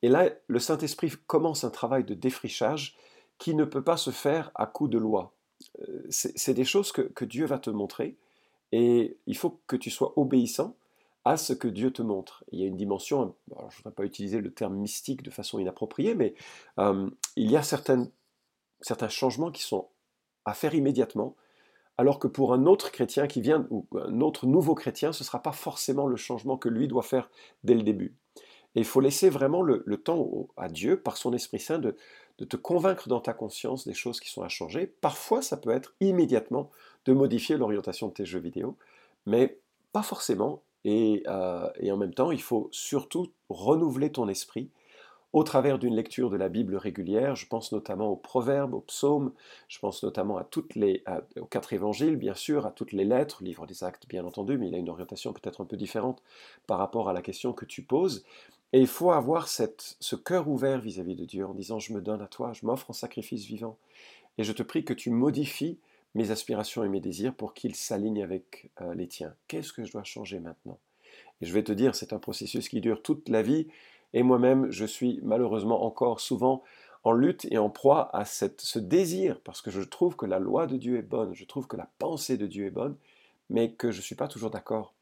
Et 0.01 0.09
là, 0.09 0.29
le 0.47 0.59
Saint-Esprit 0.59 1.11
commence 1.27 1.63
un 1.63 1.69
travail 1.69 2.03
de 2.03 2.13
défrichage 2.13 2.95
qui 3.37 3.55
ne 3.55 3.65
peut 3.65 3.83
pas 3.83 3.97
se 3.97 4.11
faire 4.11 4.51
à 4.55 4.65
coup 4.65 4.87
de 4.87 4.97
loi. 4.97 5.33
Euh, 5.81 6.05
c'est 6.09 6.53
des 6.53 6.65
choses 6.65 6.91
que 6.91 7.25
Dieu 7.25 7.45
va 7.45 7.59
te 7.59 7.69
montrer 7.69 8.17
et 8.71 9.17
il 9.25 9.37
faut 9.37 9.59
que 9.67 9.75
tu 9.75 9.89
sois 9.89 10.13
obéissant 10.17 10.75
à 11.25 11.37
ce 11.37 11.53
que 11.53 11.67
Dieu 11.67 11.91
te 11.91 12.01
montre. 12.01 12.43
Il 12.51 12.59
y 12.59 12.63
a 12.63 12.67
une 12.67 12.77
dimension, 12.77 13.35
je 13.49 13.53
ne 13.53 13.69
voudrais 13.77 13.91
pas 13.91 14.05
utiliser 14.05 14.39
le 14.39 14.53
terme 14.53 14.75
mystique 14.75 15.23
de 15.23 15.29
façon 15.29 15.59
inappropriée, 15.59 16.15
mais 16.15 16.33
euh, 16.79 17.09
il 17.35 17.51
y 17.51 17.57
a 17.57 17.63
certains 17.63 18.09
changements 19.09 19.51
qui 19.51 19.63
sont 19.63 19.89
à 20.45 20.53
faire 20.53 20.73
immédiatement, 20.73 21.35
alors 21.97 22.19
que 22.19 22.27
pour 22.27 22.53
un 22.53 22.65
autre 22.65 22.91
chrétien 22.91 23.27
qui 23.27 23.41
vient, 23.41 23.67
ou 23.69 23.85
un 23.95 24.21
autre 24.21 24.45
nouveau 24.45 24.75
chrétien, 24.75 25.11
ce 25.11 25.23
ne 25.23 25.25
sera 25.25 25.41
pas 25.41 25.51
forcément 25.51 26.07
le 26.07 26.15
changement 26.15 26.57
que 26.57 26.69
lui 26.69 26.87
doit 26.87 27.03
faire 27.03 27.29
dès 27.63 27.73
le 27.73 27.83
début. 27.83 28.15
Et 28.75 28.81
il 28.81 28.85
faut 28.85 28.99
laisser 28.99 29.29
vraiment 29.29 29.63
le, 29.63 29.83
temps 29.97 30.47
à 30.55 30.69
Dieu, 30.69 30.99
par 30.99 31.17
son 31.17 31.33
Esprit 31.33 31.59
Saint, 31.59 31.79
de, 31.79 31.95
te 32.37 32.55
convaincre 32.55 33.09
dans 33.09 33.19
ta 33.19 33.33
conscience 33.33 33.87
des 33.87 33.95
choses 33.95 34.19
qui 34.19 34.29
sont 34.29 34.43
à 34.43 34.49
changer. 34.49 34.85
Parfois, 34.85 35.41
ça 35.41 35.57
peut 35.57 35.71
être 35.71 35.95
immédiatement 35.99 36.69
de 37.05 37.13
modifier 37.13 37.57
l'orientation 37.57 38.09
de 38.09 38.13
tes 38.13 38.25
jeux 38.25 38.39
vidéo, 38.39 38.77
mais 39.25 39.57
pas 39.91 40.03
forcément. 40.03 40.61
Et, 40.85 41.23
euh, 41.27 41.67
et, 41.79 41.91
en 41.91 41.97
même 41.97 42.13
temps, 42.13 42.29
il 42.31 42.41
faut 42.41 42.69
surtout 42.71 43.31
renouveler 43.49 44.11
ton 44.11 44.27
esprit 44.27 44.69
au 45.33 45.43
travers 45.43 45.77
d'une 45.77 45.95
lecture 45.95 46.29
de 46.29 46.37
la 46.37 46.49
Bible 46.49 46.75
régulière. 46.75 47.35
Je 47.35 47.47
pense 47.47 47.71
notamment 47.71 48.07
aux 48.09 48.15
proverbes, 48.15 48.73
aux 48.73 48.81
psaumes, 48.81 49.33
je 49.67 49.79
pense 49.79 50.03
notamment 50.03 50.37
à 50.37 50.43
toutes 50.43 50.75
les, 50.75 51.03
aux 51.39 51.45
quatre 51.45 51.73
évangiles, 51.73 52.15
bien 52.15 52.33
sûr, 52.33 52.65
à 52.65 52.71
toutes 52.71 52.93
les 52.93 53.05
lettres, 53.05 53.43
livre 53.43 53.67
des 53.67 53.83
actes, 53.83 54.07
bien 54.07 54.25
entendu, 54.25 54.57
mais 54.57 54.67
il 54.67 54.75
a 54.75 54.77
une 54.77 54.89
orientation 54.89 55.33
peut-être 55.33 55.61
un 55.61 55.65
peu 55.65 55.77
différente 55.77 56.23
par 56.65 56.77
rapport 56.77 57.09
à 57.09 57.13
la 57.13 57.21
question 57.21 57.53
que 57.53 57.65
tu 57.65 57.81
poses. 57.83 58.23
Et 58.73 58.79
il 58.79 58.87
faut 58.87 59.11
avoir 59.11 59.47
ce 59.47 60.15
cœur 60.15 60.49
ouvert 60.49 60.79
vis-à-vis 60.79 61.15
de 61.15 61.25
Dieu 61.25 61.45
en 61.45 61.53
disant 61.53 61.79
Je 61.79 61.93
me 61.93 62.01
donne 62.01 62.21
à 62.21 62.27
toi, 62.27 62.51
je 62.53 62.65
m'offre 62.65 62.89
en 62.89 62.93
sacrifice 62.93 63.45
vivant. 63.45 63.77
Et 64.37 64.43
je 64.43 64.51
te 64.51 64.63
prie 64.63 64.83
que 64.83 64.93
tu 64.93 65.09
modifies 65.09 65.79
mes 66.15 66.31
aspirations 66.31 66.83
et 66.83 66.89
mes 66.89 66.99
désirs 66.99 67.33
pour 67.33 67.53
qu'ils 67.53 67.75
s'alignent 67.75 68.23
avec 68.23 68.69
euh, 68.81 68.93
les 68.93 69.07
tiens. 69.07 69.33
Qu'est-ce 69.47 69.71
que 69.71 69.85
je 69.85 69.91
dois 69.91 70.03
changer 70.03 70.39
maintenant? 70.39 70.79
Et 71.41 71.45
je 71.45 71.53
vais 71.53 71.63
te 71.63 71.71
dire, 71.71 71.95
c'est 71.95 72.13
un 72.13 72.19
processus 72.19 72.69
qui 72.69 72.81
dure 72.81 73.01
toute 73.01 73.29
la 73.29 73.41
vie. 73.41 73.67
Et 74.13 74.23
moi-même, 74.23 74.71
je 74.71 74.85
suis 74.85 75.19
malheureusement 75.23 75.85
encore 75.85 76.19
souvent 76.19 76.63
en 77.03 77.11
lutte 77.11 77.47
et 77.51 77.57
en 77.57 77.69
proie 77.69 78.09
à 78.15 78.25
ce 78.25 78.79
désir, 78.79 79.39
parce 79.41 79.61
que 79.61 79.71
je 79.71 79.81
trouve 79.81 80.15
que 80.15 80.25
la 80.25 80.39
loi 80.39 80.67
de 80.67 80.77
Dieu 80.77 80.97
est 80.97 81.03
bonne, 81.03 81.33
je 81.33 81.45
trouve 81.45 81.67
que 81.67 81.77
la 81.77 81.89
pensée 81.99 82.37
de 82.37 82.47
Dieu 82.47 82.65
est 82.65 82.71
bonne, 82.71 82.95
mais 83.49 83.71
que 83.71 83.91
je 83.91 83.97
ne 83.97 84.03
suis 84.03 84.15
pas 84.15 84.27
toujours 84.27 84.49
d'accord 84.49 84.93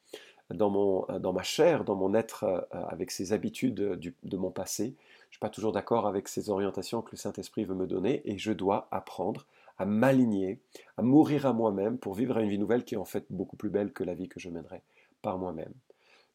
dans, 0.53 0.69
mon, 0.69 1.05
dans 1.19 1.33
ma 1.33 1.41
chair, 1.41 1.83
dans 1.83 1.95
mon 1.95 2.13
être, 2.13 2.43
euh, 2.43 2.61
avec 2.71 3.11
ces 3.11 3.33
habitudes 3.33 3.75
de 3.75 4.37
mon 4.37 4.51
passé. 4.51 4.83
Je 4.83 5.27
ne 5.27 5.31
suis 5.31 5.39
pas 5.39 5.49
toujours 5.49 5.71
d'accord 5.71 6.05
avec 6.05 6.27
ces 6.27 6.49
orientations 6.49 7.01
que 7.01 7.11
le 7.11 7.17
Saint-Esprit 7.17 7.65
veut 7.65 7.75
me 7.75 7.87
donner, 7.87 8.21
et 8.25 8.37
je 8.37 8.51
dois 8.51 8.87
apprendre 8.91 9.47
à 9.77 9.85
m'aligner, 9.85 10.61
à 10.97 11.01
mourir 11.01 11.45
à 11.45 11.53
moi-même 11.53 11.97
pour 11.97 12.13
vivre 12.13 12.37
une 12.37 12.49
vie 12.49 12.59
nouvelle 12.59 12.85
qui 12.85 12.95
est 12.95 12.99
en 12.99 13.05
fait 13.05 13.25
beaucoup 13.29 13.57
plus 13.57 13.69
belle 13.69 13.91
que 13.91 14.03
la 14.03 14.13
vie 14.13 14.29
que 14.29 14.39
je 14.39 14.49
mènerai 14.49 14.81
par 15.21 15.37
moi-même. 15.37 15.73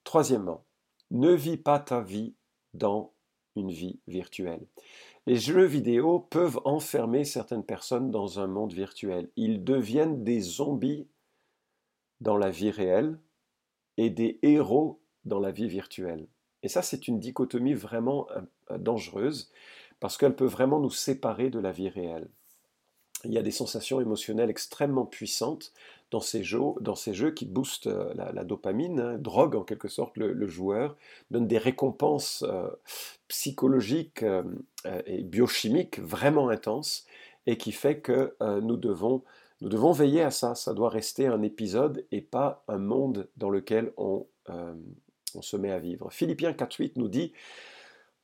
Troisièmement, 0.05 0.65
ne 1.11 1.33
vis 1.33 1.57
pas 1.57 1.79
ta 1.79 2.01
vie 2.01 2.35
dans 2.75 3.13
une 3.57 3.71
vie 3.71 3.99
virtuelle. 4.07 4.67
Les 5.27 5.37
jeux 5.37 5.65
vidéo 5.65 6.19
peuvent 6.19 6.61
enfermer 6.65 7.25
certaines 7.25 7.65
personnes 7.65 8.11
dans 8.11 8.41
un 8.41 8.47
monde 8.47 8.73
virtuel. 8.73 9.31
Ils 9.37 9.65
deviennent 9.65 10.25
des 10.25 10.41
zombies 10.41 11.09
dans 12.21 12.37
la 12.37 12.51
vie 12.51 12.71
réelle 12.71 13.19
et 13.97 14.11
des 14.11 14.39
héros 14.43 15.03
dans 15.25 15.41
la 15.41 15.51
vie 15.51 15.69
virtuelle. 15.69 16.27
Et 16.63 16.69
ça, 16.69 16.83
c'est 16.83 17.09
une 17.09 17.19
dichotomie 17.19 17.75
vraiment 17.75 18.29
euh, 18.31 18.79
dangereuse 18.79 19.53
parce 19.99 20.17
qu'elle 20.17 20.37
peut 20.37 20.47
vraiment 20.47 20.81
nous 20.81 20.91
séparer 20.91 21.51
de 21.51 21.59
la 21.59 21.73
vie 21.73 21.89
réelle 21.89 22.29
il 23.25 23.33
y 23.33 23.39
a 23.39 23.43
des 23.43 23.51
sensations 23.51 24.01
émotionnelles 24.01 24.51
extrêmement 24.51 25.07
puissantes 25.07 25.73
dans 26.11 26.21
ces 26.21 26.43
jeux, 26.43 26.61
dans 26.81 26.95
ces 26.95 27.15
jeux 27.15 27.31
qui 27.31 27.47
boostent 27.47 27.87
euh, 27.87 28.13
la, 28.15 28.45
dopamine, 28.45 29.01
hein, 29.01 29.19
drogue 29.19 29.55
en 29.55 29.63
quelque 29.63 29.89
sorte 29.89 30.17
le, 30.17 30.49
joueur, 30.49 30.97
donne 31.31 31.47
des 31.47 31.59
récompenses 31.59 32.45
euh, 32.49 32.69
psychologiques 33.29 34.23
euh, 34.23 34.43
et 35.07 35.23
biochimiques 35.23 36.01
vraiment 36.01 36.49
intenses 36.49 37.07
et 37.47 37.57
qui 37.57 37.73
fait 37.73 38.01
que 38.01 38.35
nous, 38.61 38.77
devons, 38.77 39.23
nous 39.63 39.71
devons 39.71 39.93
veiller 39.93 40.23
à 40.23 40.31
ça. 40.31 40.55
Ça 40.55 40.75
doit 40.75 40.91
rester 40.91 41.27
un 41.27 41.43
épisode 41.43 42.05
et 42.13 42.21
pas 42.21 42.63
un 42.69 42.77
monde 42.77 43.29
dans 43.39 43.49
lequel 43.49 43.93
on, 43.97 44.27
on 44.49 45.43
se 45.43 45.57
met 45.57 45.71
à 45.71 45.79
vivre. 45.79 46.13
Philippiens 46.13 46.53
4.8 46.53 46.93
nous 46.97 47.09
dit 47.09 47.33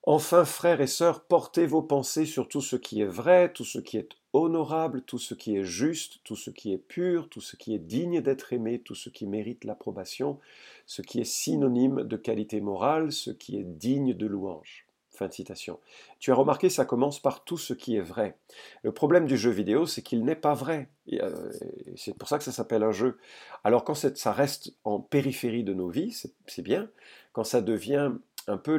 Enfin, 0.08 0.44
frères 0.44 0.80
et 0.80 0.86
sœurs, 0.86 1.25
portez 1.25 1.66
vos 1.66 1.82
pensées 1.82 2.26
sur 2.26 2.46
tout 2.46 2.60
ce 2.60 2.76
qui 2.76 3.00
est 3.00 3.06
vrai, 3.06 3.52
tout 3.52 3.64
ce 3.64 3.80
qui 3.80 3.96
est 3.96 4.10
honorable, 4.32 5.02
tout 5.02 5.18
ce 5.18 5.34
qui 5.34 5.56
est 5.56 5.64
juste, 5.64 6.20
tout 6.22 6.36
ce 6.36 6.50
qui 6.50 6.72
est 6.72 6.78
pur, 6.78 7.28
tout 7.28 7.40
ce 7.40 7.56
qui 7.56 7.75
est 7.75 7.80
digne 7.80 8.20
d'être 8.20 8.52
aimé, 8.52 8.78
tout 8.78 8.94
ce 8.94 9.10
qui 9.10 9.26
mérite 9.26 9.64
l'approbation, 9.64 10.38
ce 10.86 11.02
qui 11.02 11.20
est 11.20 11.25
synonyme 11.25 12.04
de 12.04 12.16
qualité 12.16 12.60
morale, 12.60 13.10
ce 13.10 13.32
qui 13.32 13.58
est 13.58 13.64
digne 13.64 14.14
de 14.14 14.26
louange. 14.26 14.86
Fin 15.10 15.26
de 15.26 15.32
citation. 15.32 15.80
Tu 16.20 16.30
as 16.30 16.36
remarqué, 16.36 16.68
ça 16.68 16.84
commence 16.84 17.18
par 17.18 17.42
tout 17.42 17.58
ce 17.58 17.72
qui 17.72 17.96
est 17.96 18.02
vrai. 18.02 18.36
Le 18.84 18.92
problème 18.92 19.26
du 19.26 19.36
jeu 19.36 19.50
vidéo, 19.50 19.86
c'est 19.86 20.02
qu'il 20.02 20.25
n'est 20.25 20.36
pas 20.36 20.54
vrai. 20.54 20.88
Euh, 21.14 21.50
c'est 21.96 22.16
pour 22.16 22.28
ça 22.28 22.38
que 22.38 22.44
ça 22.44 22.52
s'appelle 22.52 22.84
un 22.84 22.92
jeu. 22.92 23.18
Alors 23.64 23.82
quand 23.82 23.94
ça 23.94 24.32
reste 24.32 24.72
en 24.84 25.00
périphérie 25.00 25.64
de 25.64 25.75
nos 25.75 25.88
vies, 25.88 26.16
c'est 26.46 26.62
bien. 26.62 26.90
Quand 27.32 27.44
ça 27.44 27.60
devient 27.60 28.12
un 28.47 28.57
peu 28.57 28.76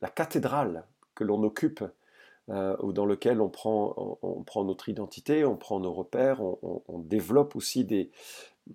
la 0.00 0.08
cathédrale 0.08 0.84
que 1.14 1.24
l'on 1.24 1.42
occupe, 1.42 1.84
euh, 2.48 2.76
ou 2.80 2.92
dans 2.92 3.06
lequel 3.06 3.40
on 3.40 3.48
prend, 3.48 4.18
on, 4.22 4.42
prend, 4.42 4.64
notre 4.64 4.88
identité, 4.88 5.44
on 5.44 5.56
prend 5.56 5.80
nos 5.80 5.92
repères, 5.92 6.40
on, 6.40 6.98
développe 7.00 7.56
aussi 7.56 7.84
des, 7.84 8.10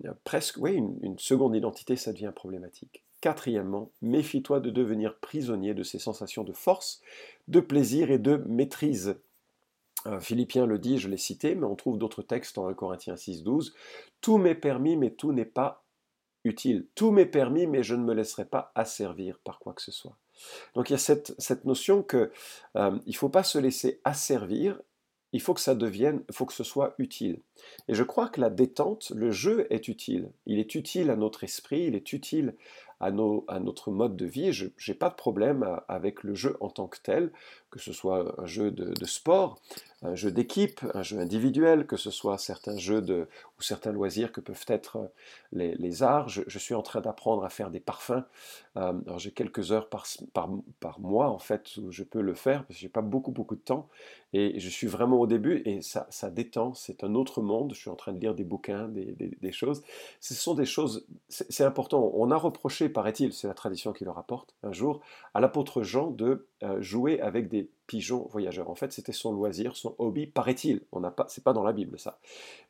euh, 0.05 0.11
presque, 0.25 0.57
oui, 0.57 0.75
une, 1.01 1.17
seconde 1.17 1.55
identité, 1.55 1.95
ça 1.95 2.11
devient 2.11 2.33
problématique. 2.35 3.03
Quatrièmement, 3.21 3.91
méfie-toi 4.01 4.59
de 4.59 4.71
devenir 4.71 5.15
prisonnier 5.19 5.73
de 5.73 5.83
ces 5.83 5.99
sensations 5.99 6.43
de 6.43 6.51
force, 6.51 7.01
de 7.47 7.61
plaisir 7.61 8.11
et 8.11 8.17
de 8.17 8.43
maîtrise. 8.47 9.15
Euh, 10.07 10.19
Philippiens 10.19 10.65
le 10.65 10.79
dit, 10.79 10.97
je 10.97 11.07
l'ai 11.07 11.17
cité, 11.17 11.55
mais 11.55 11.65
on 11.65 11.75
trouve 11.75 11.97
d'autres 11.97 12.23
textes 12.23 12.57
en 12.57 12.67
1 12.67 12.73
Corinthiens 12.73 13.15
6, 13.15 13.43
12. 13.43 13.73
Tout 14.19 14.37
m'est 14.37 14.55
permis, 14.55 14.97
mais 14.97 15.11
tout 15.11 15.31
n'est 15.31 15.45
pas 15.45 15.80
utile. 16.43 16.87
Tout 16.95 17.11
m'est 17.11 17.25
permis, 17.25 17.67
mais 17.67 17.83
je 17.83 17.95
ne 17.95 18.03
me 18.03 18.13
laisserai 18.13 18.45
pas 18.45 18.71
asservir 18.75 19.39
par 19.43 19.59
quoi 19.59 19.73
que 19.73 19.81
ce 19.81 19.91
soit. 19.91 20.17
Donc 20.75 20.89
il 20.89 20.93
y 20.93 20.95
a 20.95 20.99
cette, 20.99 21.65
notion 21.65 22.03
qu'il 22.03 22.29
euh, 22.75 22.97
ne 23.05 23.13
faut 23.13 23.29
pas 23.29 23.43
se 23.43 23.57
laisser 23.57 24.01
asservir, 24.03 24.79
il 25.33 25.41
faut 25.41 25.53
que 25.53 25.61
ça 25.61 25.75
devienne, 25.75 26.23
il 26.29 26.35
faut 26.35 26.45
que 26.45 26.53
ce 26.53 26.63
soit 26.63 26.93
utile. 26.97 27.39
Et 27.87 27.93
je 27.93 28.03
crois 28.03 28.27
que 28.27 28.41
la 28.41 28.49
détente, 28.49 29.11
le 29.15 29.31
jeu 29.31 29.65
est 29.69 29.87
utile. 29.87 30.29
Il 30.45 30.59
est 30.59 30.75
utile 30.75 31.09
à 31.09 31.15
notre 31.15 31.43
esprit, 31.43 31.85
il 31.85 31.95
est 31.95 32.11
utile 32.11 32.55
à, 32.99 33.11
nos, 33.11 33.45
à 33.47 33.59
notre 33.59 33.91
mode 33.91 34.17
de 34.17 34.25
vie. 34.25 34.51
Je 34.51 34.67
n'ai 34.87 34.93
pas 34.93 35.09
de 35.09 35.15
problème 35.15 35.79
avec 35.87 36.23
le 36.23 36.35
jeu 36.35 36.57
en 36.59 36.69
tant 36.69 36.87
que 36.87 36.99
tel, 37.01 37.31
que 37.71 37.79
ce 37.79 37.93
soit 37.93 38.39
un 38.39 38.45
jeu 38.45 38.69
de 38.71 39.05
sport, 39.05 39.59
un 40.03 40.15
jeu 40.15 40.31
d'équipe, 40.31 40.81
un 40.95 41.03
jeu 41.03 41.19
individuel, 41.19 41.85
que 41.85 41.95
ce 41.95 42.09
soit 42.09 42.37
certains 42.39 42.77
jeux 42.77 43.27
ou 43.59 43.61
certains 43.61 43.91
loisirs 43.91 44.31
que 44.31 44.41
peuvent 44.41 44.65
être 44.67 45.11
les, 45.51 46.03
arts. 46.03 46.27
Je, 46.27 46.57
suis 46.57 46.73
en 46.73 46.81
train 46.81 47.01
d'apprendre 47.01 47.43
à 47.43 47.49
faire 47.49 47.69
des 47.69 47.79
parfums. 47.79 48.23
Euh, 48.77 48.93
j'ai 49.17 49.31
quelques 49.31 49.71
heures 49.71 49.89
par, 49.89 50.07
mois 50.99 51.29
en 51.29 51.37
fait 51.37 51.77
où 51.77 51.91
je 51.91 52.03
peux 52.03 52.21
le 52.21 52.33
faire 52.33 52.63
parce 52.65 52.75
que 52.77 52.81
j'ai 52.81 52.89
pas 52.89 53.01
beaucoup 53.01 53.31
beaucoup 53.31 53.55
de 53.55 53.61
temps 53.61 53.89
et 54.33 54.59
je 54.59 54.69
suis 54.69 54.87
vraiment 54.87 55.19
au 55.19 55.27
début 55.27 55.61
et 55.65 55.81
ça, 55.81 56.07
détend. 56.31 56.73
C'est 56.73 57.03
un 57.03 57.13
autre 57.13 57.41
monde. 57.41 57.73
Je 57.75 57.79
suis 57.79 57.89
en 57.89 57.95
train 57.95 58.13
de 58.13 58.19
lire 58.19 58.33
des 58.33 58.45
bouquins, 58.45 58.87
des, 58.87 59.13
des, 59.13 59.51
choses. 59.51 59.83
Ce 60.19 60.33
sont 60.33 60.55
des 60.55 60.65
choses. 60.65 61.05
C'est 61.27 61.65
important. 61.65 62.11
On 62.15 62.31
a 62.31 62.37
reproché, 62.37 62.89
paraît-il, 62.89 63.33
c'est 63.33 63.47
la 63.47 63.53
tradition 63.53 63.91
qui 63.91 64.05
le 64.05 64.11
rapporte 64.11 64.55
un 64.63 64.71
jour, 64.71 65.01
à 65.33 65.41
l'apôtre 65.41 65.83
Jean 65.83 66.09
de 66.09 66.47
euh, 66.63 66.81
jouer 66.81 67.19
avec 67.19 67.49
des 67.49 67.60
pigeon 67.87 68.27
voyageur. 68.31 68.69
En 68.69 68.75
fait, 68.75 68.93
c'était 68.93 69.11
son 69.11 69.33
loisir, 69.33 69.75
son 69.75 69.95
hobby, 69.97 70.25
paraît-il. 70.25 70.81
On 70.91 70.99
n'a 70.99 71.11
pas, 71.11 71.25
c'est 71.27 71.43
pas 71.43 71.53
dans 71.53 71.63
la 71.63 71.73
Bible 71.73 71.99
ça. 71.99 72.19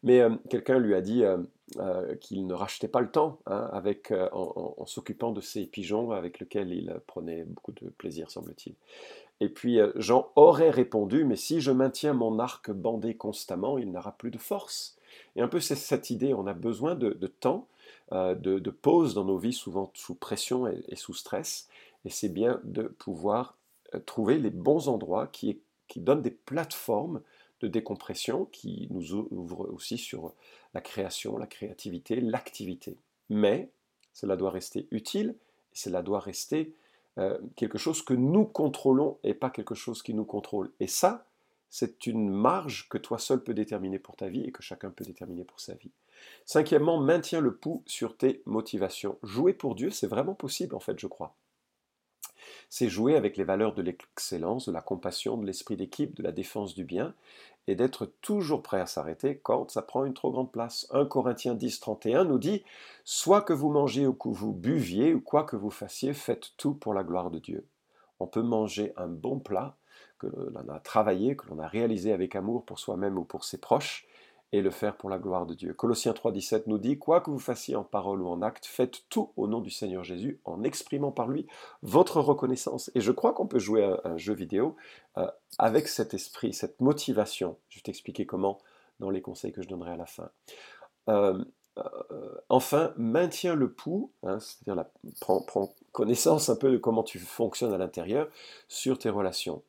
Mais 0.04 0.20
euh, 0.22 0.32
quelqu'un 0.50 0.80
lui 0.80 0.96
a 0.96 1.02
dit 1.02 1.24
euh, 1.24 1.38
euh, 1.78 2.16
qu'il 2.16 2.48
ne 2.48 2.54
rachetait 2.54 2.88
pas 2.88 3.02
le 3.02 3.12
temps 3.12 3.40
hein, 3.46 3.70
avec, 3.72 4.12
en, 4.32 4.86
s'occupant 4.86 5.32
de 5.32 5.42
ces 5.42 5.66
pigeons 5.66 6.12
avec 6.12 6.40
lesquels 6.40 6.74
il 6.74 6.96
prenait 7.08 7.44
beaucoup 7.44 7.72
de 7.72 7.90
plaisir, 7.90 8.32
semble-t-il. 8.32 8.76
Et 9.40 9.50
puis 9.50 9.80
Jean 9.96 10.32
aurait 10.36 10.70
répondu, 10.70 11.24
mais 11.24 11.36
si 11.36 11.62
je 11.62 11.72
maintiens 11.72 12.14
mon 12.14 12.38
arc 12.38 12.70
bandé 12.70 13.16
constamment, 13.16 13.80
il 13.80 13.92
n'aura 13.92 14.12
plus 14.12 14.30
de 14.30 14.38
force. 14.38 14.98
Et 15.36 15.42
un 15.42 15.48
peu 15.48 15.60
c'est 15.60 15.76
cette 15.76 16.12
idée, 16.12 16.34
on 16.36 16.46
a 16.46 16.54
besoin 16.54 16.94
de, 16.94 17.28
temps, 17.28 17.68
de, 18.12 18.70
pause 18.70 19.16
dans 19.16 19.26
nos 19.26 19.40
vies, 19.40 19.54
souvent 19.54 19.90
sous 19.96 20.14
pression 20.14 20.68
et 20.68 20.96
sous 20.96 21.16
stress. 21.16 21.68
Et 22.06 22.10
c'est 22.10 22.30
bien 22.30 22.60
de 22.64 22.84
pouvoir 22.84 23.56
trouver 24.00 24.38
les 24.40 24.50
bons 24.50 24.88
endroits 24.88 25.28
qui, 25.28 25.60
qui 25.88 26.00
donnent 26.00 26.22
des 26.22 26.32
plateformes 26.32 27.22
de 27.62 27.68
décompression 27.68 28.46
qui 28.46 28.88
nous 28.92 29.14
ouvrent 29.14 29.70
aussi 29.72 29.98
sur 29.98 30.34
la 30.74 30.82
création, 30.82 31.38
la 31.38 31.48
créativité, 31.48 32.20
l'activité. 32.20 32.98
Mais 33.30 33.70
cela 34.14 34.36
doit 34.36 34.52
rester 34.52 34.88
utile, 34.92 35.36
cela 35.74 36.02
doit 36.02 36.20
rester 36.20 36.74
euh, 37.18 37.38
quelque 37.56 37.78
chose 37.78 38.02
que 38.02 38.14
nous 38.14 38.46
contrôlons 38.46 39.18
et 39.24 39.34
pas 39.34 39.50
quelque 39.50 39.76
chose 39.76 40.02
qui 40.02 40.14
nous 40.14 40.26
contrôle. 40.26 40.72
Et 40.80 40.88
ça, 40.88 41.26
c'est 41.70 42.08
une 42.08 42.30
marge 42.30 42.90
que 42.90 42.98
toi 42.98 43.18
seul 43.18 43.44
peux 43.44 43.54
déterminer 43.54 44.00
pour 44.00 44.16
ta 44.16 44.28
vie 44.28 44.44
et 44.44 44.52
que 44.52 44.64
chacun 44.64 44.90
peut 44.90 45.06
déterminer 45.06 45.46
pour 45.46 45.60
sa 45.60 45.74
vie. 45.76 45.92
Cinquièmement, 46.46 47.00
maintiens 47.00 47.42
le 47.42 47.56
pouls 47.56 47.84
sur 47.86 48.18
tes 48.18 48.42
motivations. 48.46 49.18
Jouer 49.24 49.54
pour 49.54 49.76
Dieu, 49.76 49.90
c'est 49.90 50.08
vraiment 50.08 50.36
possible 50.36 50.76
en 50.76 50.80
fait, 50.80 51.00
je 51.00 51.08
crois 51.08 51.36
c'est 52.72 52.88
jouer 52.88 53.18
avec 53.18 53.36
les 53.36 53.44
valeurs 53.44 53.74
de 53.74 53.82
l'excellence, 53.82 54.66
de 54.66 54.72
la 54.72 54.80
compassion, 54.80 55.36
de 55.36 55.46
l'esprit 55.46 55.76
d'équipe, 55.76 56.16
de 56.16 56.24
la 56.24 56.32
défense 56.32 56.74
du 56.74 56.86
bien, 56.86 57.14
et 57.68 57.76
d'être 57.76 58.06
toujours 58.22 58.64
prêt 58.64 58.80
à 58.80 58.86
s'arrêter 58.86 59.42
quand 59.44 59.70
ça 59.70 59.82
prend 59.82 60.06
une 60.06 60.14
trop 60.14 60.32
grande 60.32 60.54
place. 60.54 60.88
1 60.92 61.06
Corinthiens 61.06 61.54
10, 61.54 61.82
31 61.82 62.24
nous 62.24 62.40
dit 62.40 62.64
Soit 63.04 63.42
que 63.42 63.52
vous 63.52 63.70
mangiez 63.70 64.08
ou 64.08 64.14
que 64.14 64.30
vous 64.30 64.54
buviez, 64.54 65.14
ou 65.14 65.20
quoi 65.20 65.44
que 65.44 65.58
vous 65.58 65.70
fassiez, 65.70 66.14
faites 66.14 66.54
tout 66.56 66.74
pour 66.74 66.94
la 66.94 67.04
gloire 67.04 67.30
de 67.30 67.40
Dieu. 67.40 67.68
On 68.22 68.26
peut 68.26 68.42
manger 68.42 68.94
un 68.96 69.08
bon 69.08 69.40
plat 69.40 69.76
que 70.18 70.28
l'on 70.28 70.74
a 70.74 70.80
travaillé, 70.80 71.36
que 71.36 71.48
l'on 71.50 71.60
a 71.60 71.68
réalisé 71.68 72.14
avec 72.14 72.38
amour 72.38 72.64
pour 72.64 72.80
soi-même 72.80 73.18
ou 73.18 73.26
pour 73.26 73.44
ses 73.44 73.58
proches, 73.58 74.08
et 74.54 74.62
le 74.62 74.70
faire 74.70 74.98
pour 74.98 75.10
la 75.10 75.18
gloire 75.18 75.46
de 75.46 75.54
Dieu. 75.54 75.74
Colossiens 75.74 76.12
3.17 76.12 76.64
nous 76.68 76.78
dit, 76.78 76.98
quoi 76.98 77.22
que 77.22 77.30
vous 77.30 77.40
fassiez 77.40 77.76
en 77.76 77.84
parole 77.84 78.22
ou 78.22 78.28
en 78.28 78.42
acte, 78.42 78.66
faites 78.66 79.04
tout 79.10 79.32
au 79.38 79.48
nom 79.48 79.62
du 79.62 79.70
Seigneur 79.70 80.04
Jésus 80.04 80.40
en 80.44 80.64
exprimant 80.64 81.12
par 81.12 81.28
lui 81.28 81.48
votre 81.84 82.20
reconnaissance. 82.20 82.92
Et 82.96 83.02
je 83.02 83.12
crois 83.12 83.34
qu'on 83.34 83.48
peut 83.48 83.60
jouer 83.60 83.84
un, 83.84 84.00
un 84.04 84.18
jeu 84.18 84.34
vidéo 84.34 84.76
euh, 85.18 85.28
avec 85.58 85.88
cet 85.88 86.14
esprit, 86.14 86.54
cette 86.54 86.82
motivation. 86.82 87.58
Je 87.70 87.80
vais 87.80 87.84
t'expliquer 87.84 88.26
comment 88.26 88.60
dans 89.00 89.10
les 89.10 89.22
conseils 89.22 89.52
que 89.52 89.62
je 89.62 89.68
donnerai 89.68 89.92
à 89.92 89.98
la 89.98 90.06
fin. 90.06 90.30
Euh, 91.10 91.44
euh, 91.78 92.38
enfin, 92.50 92.94
maintiens 92.98 93.56
le 93.56 93.72
pouls, 93.72 94.12
hein, 94.24 94.40
c'est-à-dire 94.40 94.86
prends 95.20 95.74
connaissance 95.92 96.50
un 96.50 96.56
peu 96.56 96.72
de 96.72 96.78
comment 96.78 97.04
tu 97.04 97.20
fonctionnes 97.20 97.74
à 97.74 97.78
l'intérieur 97.78 98.30
sur 98.68 98.98
tes 98.98 99.10
relations. 99.10 99.64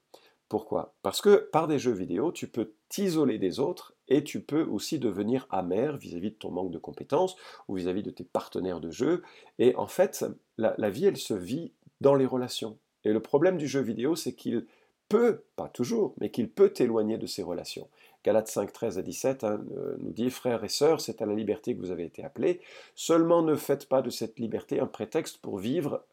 Pourquoi? 0.48 0.94
Parce 1.02 1.20
que 1.20 1.36
par 1.50 1.66
des 1.66 1.78
jeux 1.78 1.92
vidéo, 1.92 2.30
tu 2.30 2.46
peux 2.46 2.74
t'isoler 2.88 3.38
des 3.38 3.58
autres 3.58 3.94
et 4.12 4.22
tu 4.22 4.40
peux 4.40 4.64
aussi 4.64 4.98
devenir 4.98 5.46
amer 5.50 5.96
vis-à-vis 5.96 6.30
de 6.30 6.36
ton 6.36 6.50
manque 6.50 6.70
de 6.70 6.78
compétences 6.78 7.34
ou 7.66 7.76
vis-à-vis 7.76 8.02
de 8.02 8.10
tes 8.10 8.24
partenaires 8.24 8.80
de 8.80 8.90
jeu. 8.90 9.22
Et 9.58 9.74
en 9.76 9.86
fait, 9.86 10.24
la, 10.58 10.90
vie, 10.90 11.06
elle 11.06 11.16
se 11.16 11.32
vit 11.32 11.72
dans 12.02 12.14
les 12.14 12.26
relations. 12.26 12.76
Et 13.04 13.12
le 13.12 13.20
problème 13.20 13.56
du 13.56 13.66
jeu 13.66 13.80
vidéo, 13.80 14.14
c'est 14.14 14.34
qu'il 14.34 14.66
peut, 15.08 15.42
pas 15.56 15.68
toujours, 15.68 16.14
mais 16.20 16.30
qu'il 16.30 16.50
peut 16.50 16.68
t'éloigner 16.68 17.16
de 17.16 17.26
ces 17.26 17.42
relations. 17.42 17.88
Galates 18.22 18.48
5, 18.48 18.70
13 18.70 18.98
à 18.98 19.02
17 19.02 19.44
hein, 19.44 19.64
euh, 19.76 19.96
nous 19.98 20.12
dit 20.12 20.28
Frères 20.28 20.62
et 20.62 20.68
sœurs, 20.68 21.00
c'est 21.00 21.22
à 21.22 21.26
la 21.26 21.34
liberté 21.34 21.74
que 21.74 21.80
vous 21.80 21.90
avez 21.90 22.04
été 22.04 22.22
appelés. 22.22 22.60
Seulement 22.94 23.42
ne 23.42 23.56
faites 23.56 23.88
pas 23.88 24.02
de 24.02 24.10
cette 24.10 24.38
liberté 24.38 24.78
un 24.78 24.86
prétexte 24.86 25.38
pour 25.38 25.58
vivre 25.58 26.04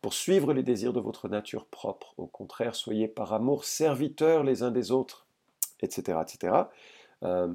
pour 0.00 0.12
suivre 0.12 0.52
les 0.52 0.62
désirs 0.62 0.92
de 0.92 1.00
votre 1.00 1.28
nature 1.28 1.64
propre. 1.64 2.12
Au 2.18 2.26
contraire, 2.26 2.74
soyez 2.74 3.08
par 3.08 3.32
amour 3.32 3.64
serviteurs 3.64 4.44
les 4.44 4.62
uns 4.62 4.70
des 4.70 4.90
autres, 4.90 5.26
etc. 5.80 6.18
etc. 6.20 6.64
Euh, 7.24 7.52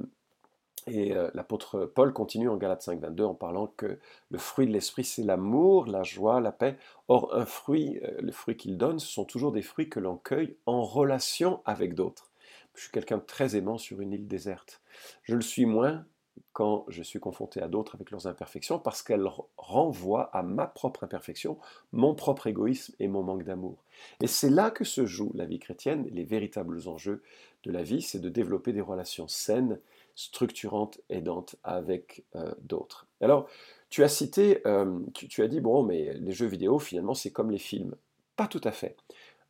et 0.86 1.14
euh, 1.14 1.30
l'apôtre 1.34 1.84
Paul 1.84 2.12
continue 2.12 2.48
en 2.48 2.56
Galates 2.56 2.82
5, 2.82 3.00
22 3.00 3.24
en 3.24 3.34
parlant 3.34 3.66
que 3.66 3.98
le 4.30 4.38
fruit 4.38 4.66
de 4.66 4.72
l'esprit, 4.72 5.04
c'est 5.04 5.22
l'amour, 5.22 5.86
la 5.86 6.02
joie, 6.02 6.40
la 6.40 6.52
paix. 6.52 6.76
Or, 7.08 7.34
un 7.34 7.44
fruit, 7.44 8.00
euh, 8.02 8.20
le 8.20 8.32
fruit 8.32 8.56
qu'il 8.56 8.78
donne, 8.78 8.98
ce 8.98 9.06
sont 9.06 9.24
toujours 9.24 9.52
des 9.52 9.62
fruits 9.62 9.88
que 9.88 10.00
l'on 10.00 10.16
cueille 10.16 10.56
en 10.66 10.82
relation 10.82 11.60
avec 11.64 11.94
d'autres. 11.94 12.30
Je 12.74 12.82
suis 12.82 12.90
quelqu'un 12.90 13.18
de 13.18 13.22
très 13.22 13.56
aimant 13.56 13.78
sur 13.78 14.00
une 14.00 14.12
île 14.12 14.26
déserte. 14.26 14.80
Je 15.22 15.34
le 15.34 15.42
suis 15.42 15.66
moins 15.66 16.06
quand 16.52 16.84
je 16.88 17.02
suis 17.02 17.20
confronté 17.20 17.62
à 17.62 17.68
d'autres 17.68 17.94
avec 17.94 18.10
leurs 18.10 18.26
imperfections, 18.26 18.78
parce 18.78 19.02
qu'elles 19.02 19.28
renvoient 19.56 20.30
à 20.34 20.42
ma 20.42 20.66
propre 20.66 21.04
imperfection, 21.04 21.58
mon 21.92 22.14
propre 22.14 22.46
égoïsme 22.46 22.94
et 22.98 23.08
mon 23.08 23.22
manque 23.22 23.44
d'amour. 23.44 23.84
Et 24.20 24.26
c'est 24.26 24.50
là 24.50 24.70
que 24.70 24.84
se 24.84 25.06
joue 25.06 25.32
la 25.34 25.46
vie 25.46 25.58
chrétienne, 25.58 26.08
les 26.10 26.24
véritables 26.24 26.88
enjeux 26.88 27.22
de 27.64 27.70
la 27.70 27.82
vie, 27.82 28.02
c'est 28.02 28.20
de 28.20 28.28
développer 28.28 28.72
des 28.72 28.80
relations 28.80 29.28
saines, 29.28 29.78
structurantes, 30.14 31.00
aidantes 31.08 31.56
avec 31.62 32.24
euh, 32.34 32.52
d'autres. 32.62 33.06
Alors, 33.20 33.48
tu 33.90 34.02
as 34.04 34.08
cité, 34.08 34.60
euh, 34.66 35.00
tu, 35.14 35.42
as 35.42 35.48
dit, 35.48 35.60
bon, 35.60 35.82
mais 35.82 36.14
les 36.14 36.32
jeux 36.32 36.46
vidéo, 36.46 36.78
finalement, 36.78 37.14
c'est 37.14 37.30
comme 37.30 37.50
les 37.50 37.58
films. 37.58 37.94
Pas 38.36 38.46
tout 38.46 38.60
à 38.64 38.70
fait. 38.70 38.96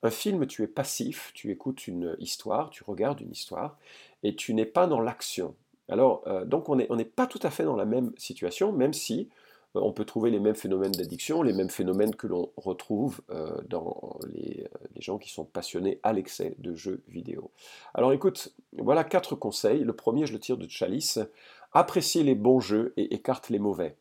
Un 0.02 0.10
film, 0.10 0.46
tu 0.46 0.62
es 0.62 0.66
passif, 0.66 1.30
tu 1.34 1.50
écoutes 1.50 1.86
une 1.86 2.16
histoire, 2.18 2.70
tu 2.70 2.82
regardes 2.84 3.20
une 3.20 3.32
histoire, 3.32 3.78
et 4.22 4.34
tu 4.34 4.54
n'es 4.54 4.66
pas 4.66 4.86
dans 4.86 5.00
l'action. 5.00 5.54
Alors, 5.90 6.22
euh, 6.28 6.44
donc 6.44 6.68
on 6.68 6.76
n'est 6.76 7.04
pas 7.04 7.26
tout 7.26 7.40
à 7.42 7.50
fait 7.50 7.64
dans 7.64 7.76
la 7.76 7.84
même 7.84 8.12
situation, 8.16 8.72
même 8.72 8.92
si 8.92 9.28
euh, 9.76 9.80
on 9.82 9.92
peut 9.92 10.04
trouver 10.04 10.30
les 10.30 10.38
mêmes 10.38 10.54
phénomènes 10.54 10.92
d'addiction, 10.92 11.42
les 11.42 11.52
mêmes 11.52 11.68
phénomènes 11.68 12.14
que 12.14 12.28
l'on 12.28 12.50
retrouve 12.56 13.20
euh, 13.30 13.60
dans 13.68 14.18
les, 14.32 14.68
gens 15.00 15.18
qui 15.18 15.30
sont 15.30 15.44
passionnés 15.44 15.98
à 16.02 16.12
l'excès 16.12 16.54
de 16.58 16.74
jeux 16.74 17.02
vidéo. 17.08 17.50
Alors 17.94 18.12
écoute, 18.12 18.54
voilà 18.78 19.02
quatre 19.02 19.34
conseils. 19.34 19.82
Le 19.82 19.94
premier, 19.94 20.26
je 20.26 20.32
le 20.32 20.38
tire 20.38 20.58
de 20.58 20.68
Chalice. 20.68 21.18
Apprécie 21.72 22.22
les 22.22 22.34
bons 22.34 22.60
jeux 22.60 22.92
et 22.96 23.14
écarte 23.14 23.48
les 23.48 23.58
mauvais. 23.58 23.96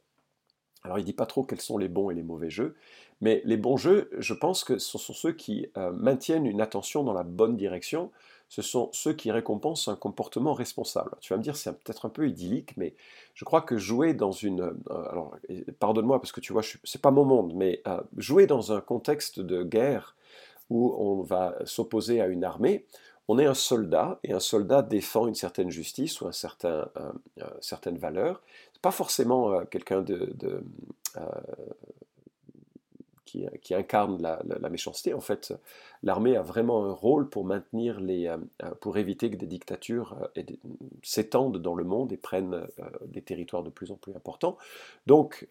Alors 0.84 0.98
il 0.98 1.02
ne 1.02 1.06
dit 1.06 1.14
pas 1.14 1.26
trop 1.26 1.44
quels 1.44 1.62
sont 1.62 1.78
les 1.78 1.88
bons 1.88 2.10
et 2.10 2.16
les 2.16 2.24
mauvais 2.24 2.50
jeux, 2.50 2.76
mais 3.22 3.42
les 3.46 3.58
bons 3.58 3.78
jeux, 3.78 4.10
je 4.18 4.34
pense 4.34 4.64
que 4.64 4.78
ce 4.78 4.98
sont 4.98 5.14
ceux 5.14 5.34
qui 5.34 5.68
maintiennent 5.94 6.46
une 6.46 6.62
attention 6.62 7.04
dans 7.04 7.14
la 7.14 7.24
bonne 7.24 7.58
direction, 7.58 8.12
ce 8.50 8.64
sont 8.64 8.90
ceux 8.94 9.14
qui 9.14 9.32
récompensent 9.32 9.88
un 9.88 9.96
comportement 9.96 10.54
responsable. 10.54 11.12
Tu 11.22 11.32
vas 11.32 11.38
me 11.38 11.44
dire, 11.44 11.56
c'est 11.56 11.72
peut-être 11.72 12.08
un 12.08 12.10
peu 12.10 12.28
idyllique, 12.28 12.76
mais 12.78 12.96
je 13.36 13.46
crois 13.46 13.62
que 13.62 13.78
jouer 13.78 14.16
dans 14.16 14.32
une... 14.32 14.62
Euh, 14.62 15.10
alors, 15.12 15.36
pardonne-moi, 15.80 16.20
parce 16.20 16.32
que 16.32 16.42
tu 16.42 16.52
vois, 16.52 16.64
c'est 16.84 17.02
pas 17.02 17.12
mon 17.12 17.26
monde, 17.26 17.54
mais 17.56 17.82
euh, 17.88 18.02
jouer 18.18 18.48
dans 18.48 18.72
un 18.74 18.82
contexte 18.82 19.40
de 19.40 19.62
guerre 19.62 20.16
où 20.72 20.96
on 20.98 21.22
va 21.22 21.56
s'opposer 21.66 22.22
à 22.22 22.28
une 22.28 22.44
armée, 22.44 22.86
on 23.28 23.38
est 23.38 23.46
un 23.46 23.54
soldat, 23.54 24.20
et 24.24 24.34
un 24.34 24.40
soldat 24.40 24.82
défend 24.82 25.28
une 25.28 25.36
certaine 25.36 25.70
justice 25.70 26.20
ou 26.22 26.28
un 26.28 26.32
certain, 26.32 26.90
euh, 26.98 27.44
certaine 27.62 28.00
valeur. 28.00 28.42
Pas 28.82 28.92
forcément 28.92 29.66
quelqu'un 29.66 30.02
de 30.02 30.64
qui, 33.62 33.76
incarne 33.76 34.22
la, 34.22 34.70
méchanceté. 34.70 35.14
En 35.14 35.20
fait, 35.20 35.54
l'armée 36.04 36.36
a 36.36 36.42
vraiment 36.42 36.86
un 36.86 36.92
rôle 36.92 37.30
pour 37.30 37.46
maintenir 37.46 38.00
les, 38.00 38.28
euh, 38.28 38.38
euh, 38.64 38.72
pour 38.82 38.98
éviter 38.98 39.30
que 39.30 39.36
des 39.36 39.46
dictatures 39.46 40.30
euh, 40.38 40.44
s'étendent 41.04 41.58
dans 41.58 41.76
le 41.76 41.84
monde 41.84 42.12
et 42.12 42.18
prennent 42.18 42.66
des 43.06 43.22
territoires 43.22 43.64
de 43.64 43.70
plus 43.70 43.92
en 43.92 43.96
plus 43.96 44.16
importants. 44.16 44.58
Donc, 45.06 45.48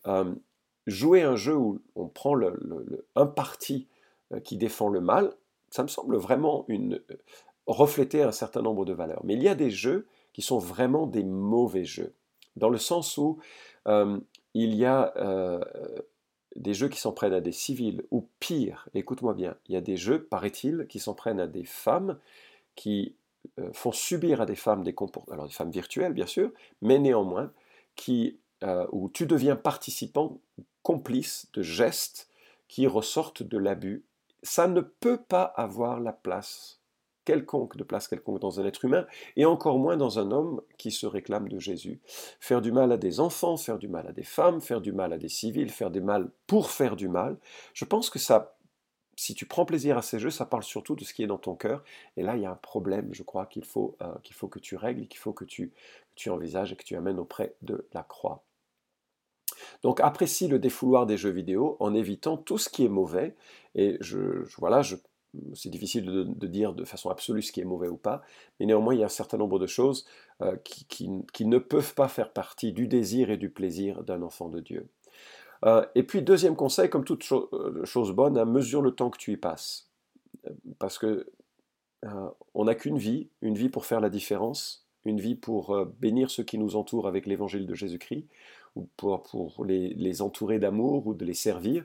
jouer 0.86 1.22
un 1.22 1.36
jeu 1.36 1.54
où 1.54 1.80
on 1.94 2.08
prend 2.08 2.34
un 3.16 3.26
parti 3.26 3.86
qui 4.44 4.56
défend 4.56 4.88
le 4.88 5.00
mal, 5.00 5.32
ça 5.70 5.82
me 5.82 5.88
semble 5.88 6.16
vraiment 6.16 6.64
une, 6.68 7.00
refléter 7.66 8.22
un 8.22 8.32
certain 8.32 8.62
nombre 8.62 8.84
de 8.84 8.92
valeurs. 8.92 9.20
Mais 9.24 9.34
il 9.34 9.42
y 9.42 9.48
a 9.48 9.54
des 9.54 9.70
jeux 9.70 10.06
qui 10.32 10.42
sont 10.42 10.58
vraiment 10.58 11.06
des 11.06 11.24
mauvais 11.24 11.84
jeux, 11.84 12.14
dans 12.56 12.70
le 12.70 12.78
sens 12.78 13.16
où 13.18 13.38
il 13.86 14.74
y 14.74 14.84
a 14.84 15.12
des 16.56 16.74
jeux 16.74 16.88
qui 16.88 16.98
s'en 16.98 17.12
prennent 17.12 17.34
à 17.34 17.40
des 17.40 17.52
civils, 17.52 18.04
ou 18.10 18.26
pire, 18.40 18.88
écoute-moi 18.94 19.34
bien, 19.34 19.56
il 19.68 19.74
y 19.74 19.76
a 19.76 19.80
des 19.80 19.96
jeux, 19.96 20.22
paraît-il, 20.24 20.86
qui 20.88 20.98
s'en 20.98 21.14
prennent 21.14 21.40
à 21.40 21.46
des 21.46 21.64
femmes, 21.64 22.18
qui 22.74 23.14
euh, 23.58 23.70
font 23.72 23.92
subir 23.92 24.40
à 24.40 24.46
des 24.46 24.56
femmes 24.56 24.82
des 24.82 24.94
comportements, 24.94 25.34
alors 25.34 25.46
des 25.46 25.54
femmes 25.54 25.70
virtuelles 25.70 26.12
bien 26.12 26.26
sûr, 26.26 26.50
mais 26.82 26.98
néanmoins, 26.98 27.52
qui, 27.96 28.38
euh, 28.62 28.86
où 28.92 29.08
tu 29.10 29.26
deviens 29.26 29.56
participant, 29.56 30.38
complice 30.82 31.48
de 31.52 31.62
gestes 31.62 32.28
qui 32.68 32.86
ressortent 32.86 33.42
de 33.42 33.58
l'abus. 33.58 34.04
Ça 34.42 34.68
ne 34.68 34.80
peut 34.80 35.18
pas 35.18 35.42
avoir 35.42 36.00
la 36.00 36.12
place 36.12 36.77
quelconque, 37.28 37.76
de 37.76 37.84
place 37.84 38.08
quelconque 38.08 38.40
dans 38.40 38.58
un 38.58 38.64
être 38.64 38.86
humain, 38.86 39.06
et 39.36 39.44
encore 39.44 39.78
moins 39.78 39.98
dans 39.98 40.18
un 40.18 40.30
homme 40.30 40.62
qui 40.78 40.90
se 40.90 41.04
réclame 41.04 41.46
de 41.50 41.58
Jésus. 41.58 42.00
Faire 42.40 42.62
du 42.62 42.72
mal 42.72 42.90
à 42.90 42.96
des 42.96 43.20
enfants, 43.20 43.58
faire 43.58 43.76
du 43.76 43.86
mal 43.86 44.06
à 44.06 44.12
des 44.12 44.22
femmes, 44.22 44.62
faire 44.62 44.80
du 44.80 44.92
mal 44.92 45.12
à 45.12 45.18
des 45.18 45.28
civils, 45.28 45.68
faire 45.68 45.90
du 45.90 46.00
mal 46.00 46.30
pour 46.46 46.70
faire 46.70 46.96
du 46.96 47.06
mal, 47.06 47.36
je 47.74 47.84
pense 47.84 48.08
que 48.08 48.18
ça, 48.18 48.56
si 49.14 49.34
tu 49.34 49.44
prends 49.44 49.66
plaisir 49.66 49.98
à 49.98 50.02
ces 50.02 50.18
jeux, 50.18 50.30
ça 50.30 50.46
parle 50.46 50.62
surtout 50.62 50.96
de 50.96 51.04
ce 51.04 51.12
qui 51.12 51.22
est 51.22 51.26
dans 51.26 51.36
ton 51.36 51.54
cœur, 51.54 51.84
et 52.16 52.22
là 52.22 52.34
il 52.34 52.42
y 52.42 52.46
a 52.46 52.50
un 52.50 52.54
problème, 52.54 53.10
je 53.12 53.22
crois, 53.22 53.44
qu'il 53.44 53.66
faut, 53.66 53.94
euh, 54.00 54.14
que 54.50 54.58
tu 54.58 54.76
règles, 54.76 55.06
qu'il 55.06 55.20
faut 55.20 55.34
que 55.34 55.44
tu, 55.44 55.70
envisages 56.28 56.72
et 56.72 56.76
que 56.76 56.84
tu 56.84 56.96
amènes 56.96 57.18
auprès 57.18 57.56
de 57.60 57.86
la 57.92 58.04
croix. 58.04 58.42
Donc 59.82 60.00
apprécie 60.00 60.48
le 60.48 60.58
défouloir 60.58 61.04
des 61.04 61.18
jeux 61.18 61.30
vidéo 61.30 61.76
en 61.78 61.92
évitant 61.92 62.38
tout 62.38 62.56
ce 62.56 62.70
qui 62.70 62.86
est 62.86 62.88
mauvais. 62.88 63.36
Et 63.74 63.98
voilà, 64.58 64.82
je 64.82 64.96
c'est 65.54 65.68
difficile 65.68 66.06
de, 66.06 66.46
dire 66.46 66.72
de 66.72 66.84
façon 66.84 67.10
absolue 67.10 67.42
ce 67.42 67.52
qui 67.52 67.60
est 67.60 67.64
mauvais 67.64 67.88
ou 67.88 67.96
pas, 67.96 68.22
mais 68.58 68.66
néanmoins 68.66 68.94
il 68.94 69.00
y 69.00 69.02
a 69.02 69.06
un 69.06 69.10
certain 69.10 69.36
nombre 69.36 69.58
de 69.58 69.66
choses 69.66 70.06
euh, 70.42 70.56
qui, 70.64 71.08
ne 71.46 71.58
peuvent 71.58 71.94
pas 71.94 72.08
faire 72.08 72.32
partie 72.32 72.72
du 72.72 72.88
désir 72.88 73.30
et 73.30 73.36
du 73.36 73.50
plaisir 73.50 74.02
d'un 74.04 74.22
enfant 74.22 74.48
de 74.48 74.60
Dieu. 74.60 74.88
Euh, 75.64 75.84
et 75.94 76.02
puis 76.02 76.22
deuxième 76.22 76.56
conseil, 76.56 76.88
comme 76.88 77.04
toute 77.04 77.24
euh, 77.32 77.84
chose 77.84 78.12
bonne, 78.12 78.38
hein, 78.38 78.44
mesure 78.44 78.80
le 78.80 78.92
temps 78.92 79.10
que 79.10 79.18
tu 79.18 79.32
y 79.32 79.36
passes. 79.36 79.90
Parce 80.78 80.98
que 80.98 81.30
on 82.54 82.66
n'a 82.66 82.76
qu'une 82.76 82.96
vie, 82.96 83.28
une 83.42 83.56
vie 83.56 83.68
pour 83.68 83.84
faire 83.84 84.00
la 84.00 84.08
différence, 84.08 84.86
une 85.04 85.20
vie 85.20 85.34
pour 85.34 85.84
bénir 85.98 86.30
ceux 86.30 86.44
qui 86.44 86.56
nous 86.56 86.76
entourent 86.76 87.08
avec 87.08 87.26
l'évangile 87.26 87.66
de 87.66 87.74
Jésus-Christ, 87.74 88.24
ou 88.76 88.88
pour, 88.96 89.24
pour 89.24 89.64
les 89.64 90.22
entourer 90.22 90.60
d'amour 90.60 91.08
ou 91.08 91.14
de 91.14 91.24
les 91.24 91.34
servir 91.34 91.84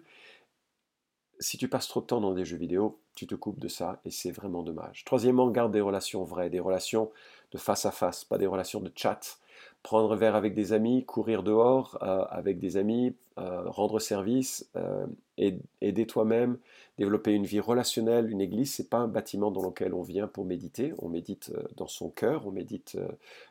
si 1.39 1.57
tu 1.57 1.67
passes 1.67 1.87
trop 1.87 2.01
de 2.01 2.05
temps 2.05 2.21
dans 2.21 2.33
des 2.33 2.45
jeux 2.45 2.57
vidéo, 2.57 2.99
tu 3.15 3.27
te 3.27 3.35
coupes 3.35 3.59
de 3.59 3.67
ça 3.67 3.99
et 4.05 4.11
c'est 4.11 4.31
vraiment 4.31 4.63
dommage. 4.63 5.03
Troisièmement, 5.05 5.49
garde 5.49 5.71
des 5.71 5.81
relations 5.81 6.23
vraies, 6.23 6.49
des 6.49 6.59
relations 6.59 7.11
de 7.51 7.57
face 7.57 7.85
à 7.85 7.91
face, 7.91 8.23
pas 8.23 8.37
des 8.37 8.47
relations 8.47 8.79
de 8.79 8.91
chat. 8.95 9.37
Prendre 9.83 10.13
un 10.13 10.15
verre 10.15 10.35
avec 10.35 10.53
des 10.53 10.71
amis, 10.71 11.03
courir 11.03 11.43
dehors 11.43 11.97
euh, 12.01 12.23
avec 12.29 12.57
des 12.57 12.77
amis, 12.77 13.13
euh, 13.37 13.69
rendre 13.69 13.99
service, 13.99 14.69
euh, 14.77 15.05
aider 15.37 16.07
toi-même, 16.07 16.57
développer 16.97 17.33
une 17.33 17.45
vie 17.45 17.59
relationnelle. 17.59 18.31
Une 18.31 18.39
église, 18.39 18.73
c'est 18.73 18.89
pas 18.89 18.99
un 18.99 19.09
bâtiment 19.09 19.51
dans 19.51 19.61
lequel 19.61 19.93
on 19.93 20.01
vient 20.01 20.27
pour 20.27 20.45
méditer. 20.45 20.93
On 20.99 21.09
médite 21.09 21.51
dans 21.75 21.87
son 21.87 22.09
cœur, 22.09 22.47
on 22.47 22.51
médite, 22.51 22.97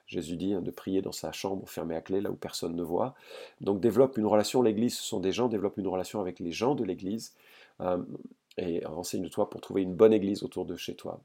Jésus 0.06 0.36
dit, 0.36 0.54
hein, 0.54 0.62
de 0.62 0.70
prier 0.70 1.02
dans 1.02 1.12
sa 1.12 1.32
chambre 1.32 1.68
fermée 1.68 1.96
à 1.96 2.00
clé, 2.00 2.22
là 2.22 2.30
où 2.30 2.34
personne 2.34 2.74
ne 2.76 2.82
voit. 2.82 3.14
Donc 3.60 3.80
développe 3.80 4.16
une 4.16 4.26
relation. 4.26 4.62
L'église, 4.62 4.96
ce 4.96 5.02
sont 5.02 5.20
des 5.20 5.32
gens, 5.32 5.48
développe 5.48 5.76
une 5.76 5.88
relation 5.88 6.20
avec 6.20 6.40
les 6.40 6.52
gens 6.52 6.74
de 6.74 6.84
l'église. 6.84 7.34
Euh, 7.82 7.98
et 8.58 8.84
renseigne-toi 8.84 9.48
pour 9.48 9.60
trouver 9.60 9.82
une 9.82 9.94
bonne 9.94 10.12
église 10.12 10.42
autour 10.42 10.66
de 10.66 10.76
chez 10.76 10.94
toi. 10.94 11.22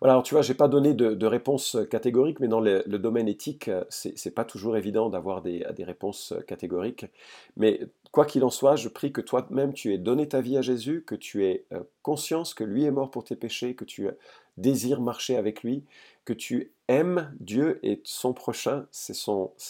Voilà, 0.00 0.20
tu 0.22 0.34
vois, 0.34 0.42
j'ai 0.42 0.54
pas 0.54 0.68
donné 0.68 0.92
de, 0.92 1.26
réponse 1.26 1.78
catégorique, 1.90 2.38
mais 2.40 2.48
dans 2.48 2.60
le, 2.60 2.82
domaine 2.86 3.28
éthique, 3.28 3.70
c'est 3.88 4.34
pas 4.34 4.44
toujours 4.44 4.76
évident 4.76 5.08
d'avoir 5.08 5.40
des, 5.40 5.64
des, 5.74 5.84
réponses 5.84 6.34
catégoriques. 6.46 7.06
Mais 7.56 7.80
quoi 8.12 8.24
qu'il 8.24 8.44
en 8.44 8.50
soit, 8.50 8.76
je 8.76 8.88
prie 8.88 9.12
que 9.12 9.20
toi-même 9.20 9.72
tu 9.72 9.92
aies 9.92 9.98
donné 9.98 10.28
ta 10.28 10.40
vie 10.40 10.56
à 10.56 10.62
Jésus, 10.62 11.02
que 11.06 11.14
tu 11.14 11.44
aies 11.44 11.66
euh, 11.72 11.82
conscience 12.02 12.54
que 12.54 12.64
lui 12.64 12.84
est 12.84 12.90
mort 12.90 13.10
pour 13.10 13.24
tes 13.24 13.36
péchés, 13.36 13.74
que 13.74 13.84
tu 13.84 14.08
désires 14.56 15.00
marcher 15.00 15.36
avec 15.36 15.62
lui, 15.62 15.84
que 16.24 16.32
tu 16.32 16.72
aimes 16.88 17.32
Dieu 17.38 17.78
et 17.84 18.00
son 18.04 18.32
prochain, 18.32 18.86
c'est 18.90 19.14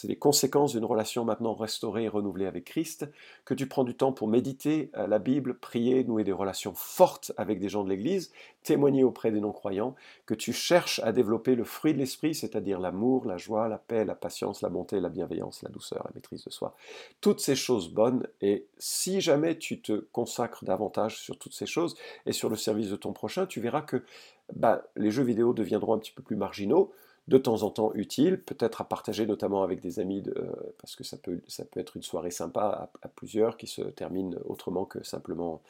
les 0.04 0.16
conséquences 0.16 0.72
d'une 0.72 0.86
relation 0.86 1.24
maintenant 1.24 1.54
restaurée 1.54 2.04
et 2.04 2.08
renouvelée 2.08 2.46
avec 2.46 2.64
Christ, 2.64 3.06
que 3.44 3.52
tu 3.52 3.66
prends 3.66 3.84
du 3.84 3.94
temps 3.94 4.12
pour 4.12 4.26
méditer 4.26 4.90
la 4.94 5.18
Bible, 5.18 5.58
prier, 5.58 6.02
nouer 6.02 6.24
des 6.24 6.32
relations 6.32 6.74
fortes 6.74 7.32
avec 7.36 7.58
des 7.60 7.68
gens 7.68 7.84
de 7.84 7.90
l'Église, 7.90 8.32
témoigner 8.62 9.04
auprès 9.04 9.30
des 9.30 9.40
non-croyants, 9.40 9.94
que 10.24 10.34
tu 10.34 10.54
cherches 10.54 10.98
à 11.00 11.12
développer 11.12 11.54
le 11.54 11.64
fruit 11.64 11.92
de 11.92 11.98
l'esprit, 11.98 12.34
c'est-à-dire 12.34 12.80
l'amour, 12.80 13.26
la 13.26 13.36
joie, 13.36 13.68
la 13.68 13.78
paix, 13.78 14.06
la 14.06 14.14
patience, 14.14 14.62
la 14.62 14.70
bonté, 14.70 14.98
la 14.98 15.10
bienveillance, 15.10 15.62
la 15.62 15.68
douceur, 15.68 16.02
la 16.06 16.12
maîtrise 16.14 16.44
de 16.44 16.50
soi. 16.50 16.74
Toutes 17.20 17.40
ces 17.40 17.54
choses 17.54 17.90
bonnes, 17.90 18.26
et 18.40 18.66
si 18.78 19.20
jamais 19.20 19.58
tu 19.58 19.80
te 19.82 20.06
consacres 20.12 20.64
davantage 20.64 21.18
sur 21.18 21.38
toutes 21.38 21.54
ces 21.54 21.66
choses 21.66 21.96
et 22.24 22.32
sur 22.32 22.48
le 22.48 22.56
service 22.56 22.88
de 22.88 22.96
ton 22.96 23.12
prochain, 23.12 23.46
tu 23.46 23.60
verras 23.60 23.82
que 23.82 24.02
bah, 24.54 24.84
les 24.96 25.10
jeux 25.10 25.24
vidéo 25.24 25.52
deviendront 25.52 25.94
un 25.94 25.98
petit 25.98 26.12
peu 26.12 26.22
plus 26.22 26.36
marginaux, 26.36 26.92
de 27.28 27.38
temps 27.38 27.62
en 27.64 27.70
temps 27.70 27.92
utiles, 27.94 28.40
peut-être 28.40 28.80
à 28.80 28.84
partager 28.84 29.26
notamment 29.26 29.64
avec 29.64 29.80
des 29.80 29.98
amis, 29.98 30.22
de, 30.22 30.32
euh, 30.38 30.52
parce 30.80 30.94
que 30.94 31.02
ça 31.02 31.16
peut, 31.16 31.40
être 31.74 31.96
une 31.96 32.02
soirée 32.02 32.30
sympa 32.30 32.88
à, 33.02 33.08
plusieurs 33.08 33.56
qui 33.56 33.66
se 33.66 33.82
termine 33.82 34.38
autrement 34.44 34.84
que 34.84 35.04
simplement... 35.04 35.60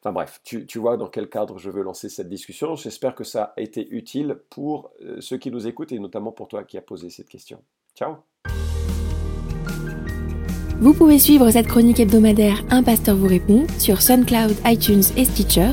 Enfin 0.00 0.12
bref, 0.12 0.40
tu, 0.42 0.78
vois 0.78 0.96
dans 0.96 1.08
quel 1.08 1.28
cadre 1.28 1.58
je 1.58 1.70
veux 1.70 1.82
lancer 1.82 2.08
cette 2.08 2.28
discussion. 2.28 2.76
J'espère 2.76 3.14
que 3.14 3.24
ça 3.24 3.52
a 3.56 3.60
été 3.60 3.86
utile 3.90 4.38
pour 4.48 4.90
euh, 5.02 5.20
ceux 5.20 5.36
qui 5.36 5.50
nous 5.50 5.66
écoutent 5.66 5.92
et 5.92 5.98
notamment 5.98 6.32
pour 6.32 6.48
toi 6.48 6.64
qui 6.64 6.78
as 6.78 6.82
posé 6.82 7.10
cette 7.10 7.28
question. 7.28 7.60
Ciao 7.94 8.16
Vous 10.80 10.94
pouvez 10.94 11.18
suivre 11.18 11.50
cette 11.50 11.66
chronique 11.66 12.00
hebdomadaire 12.00 12.64
Un 12.70 12.82
pasteur 12.82 13.16
vous 13.16 13.28
répond 13.28 13.66
sur 13.78 14.00
SoundCloud, 14.00 14.56
iTunes 14.64 15.02
et 15.16 15.26
Stitcher 15.26 15.72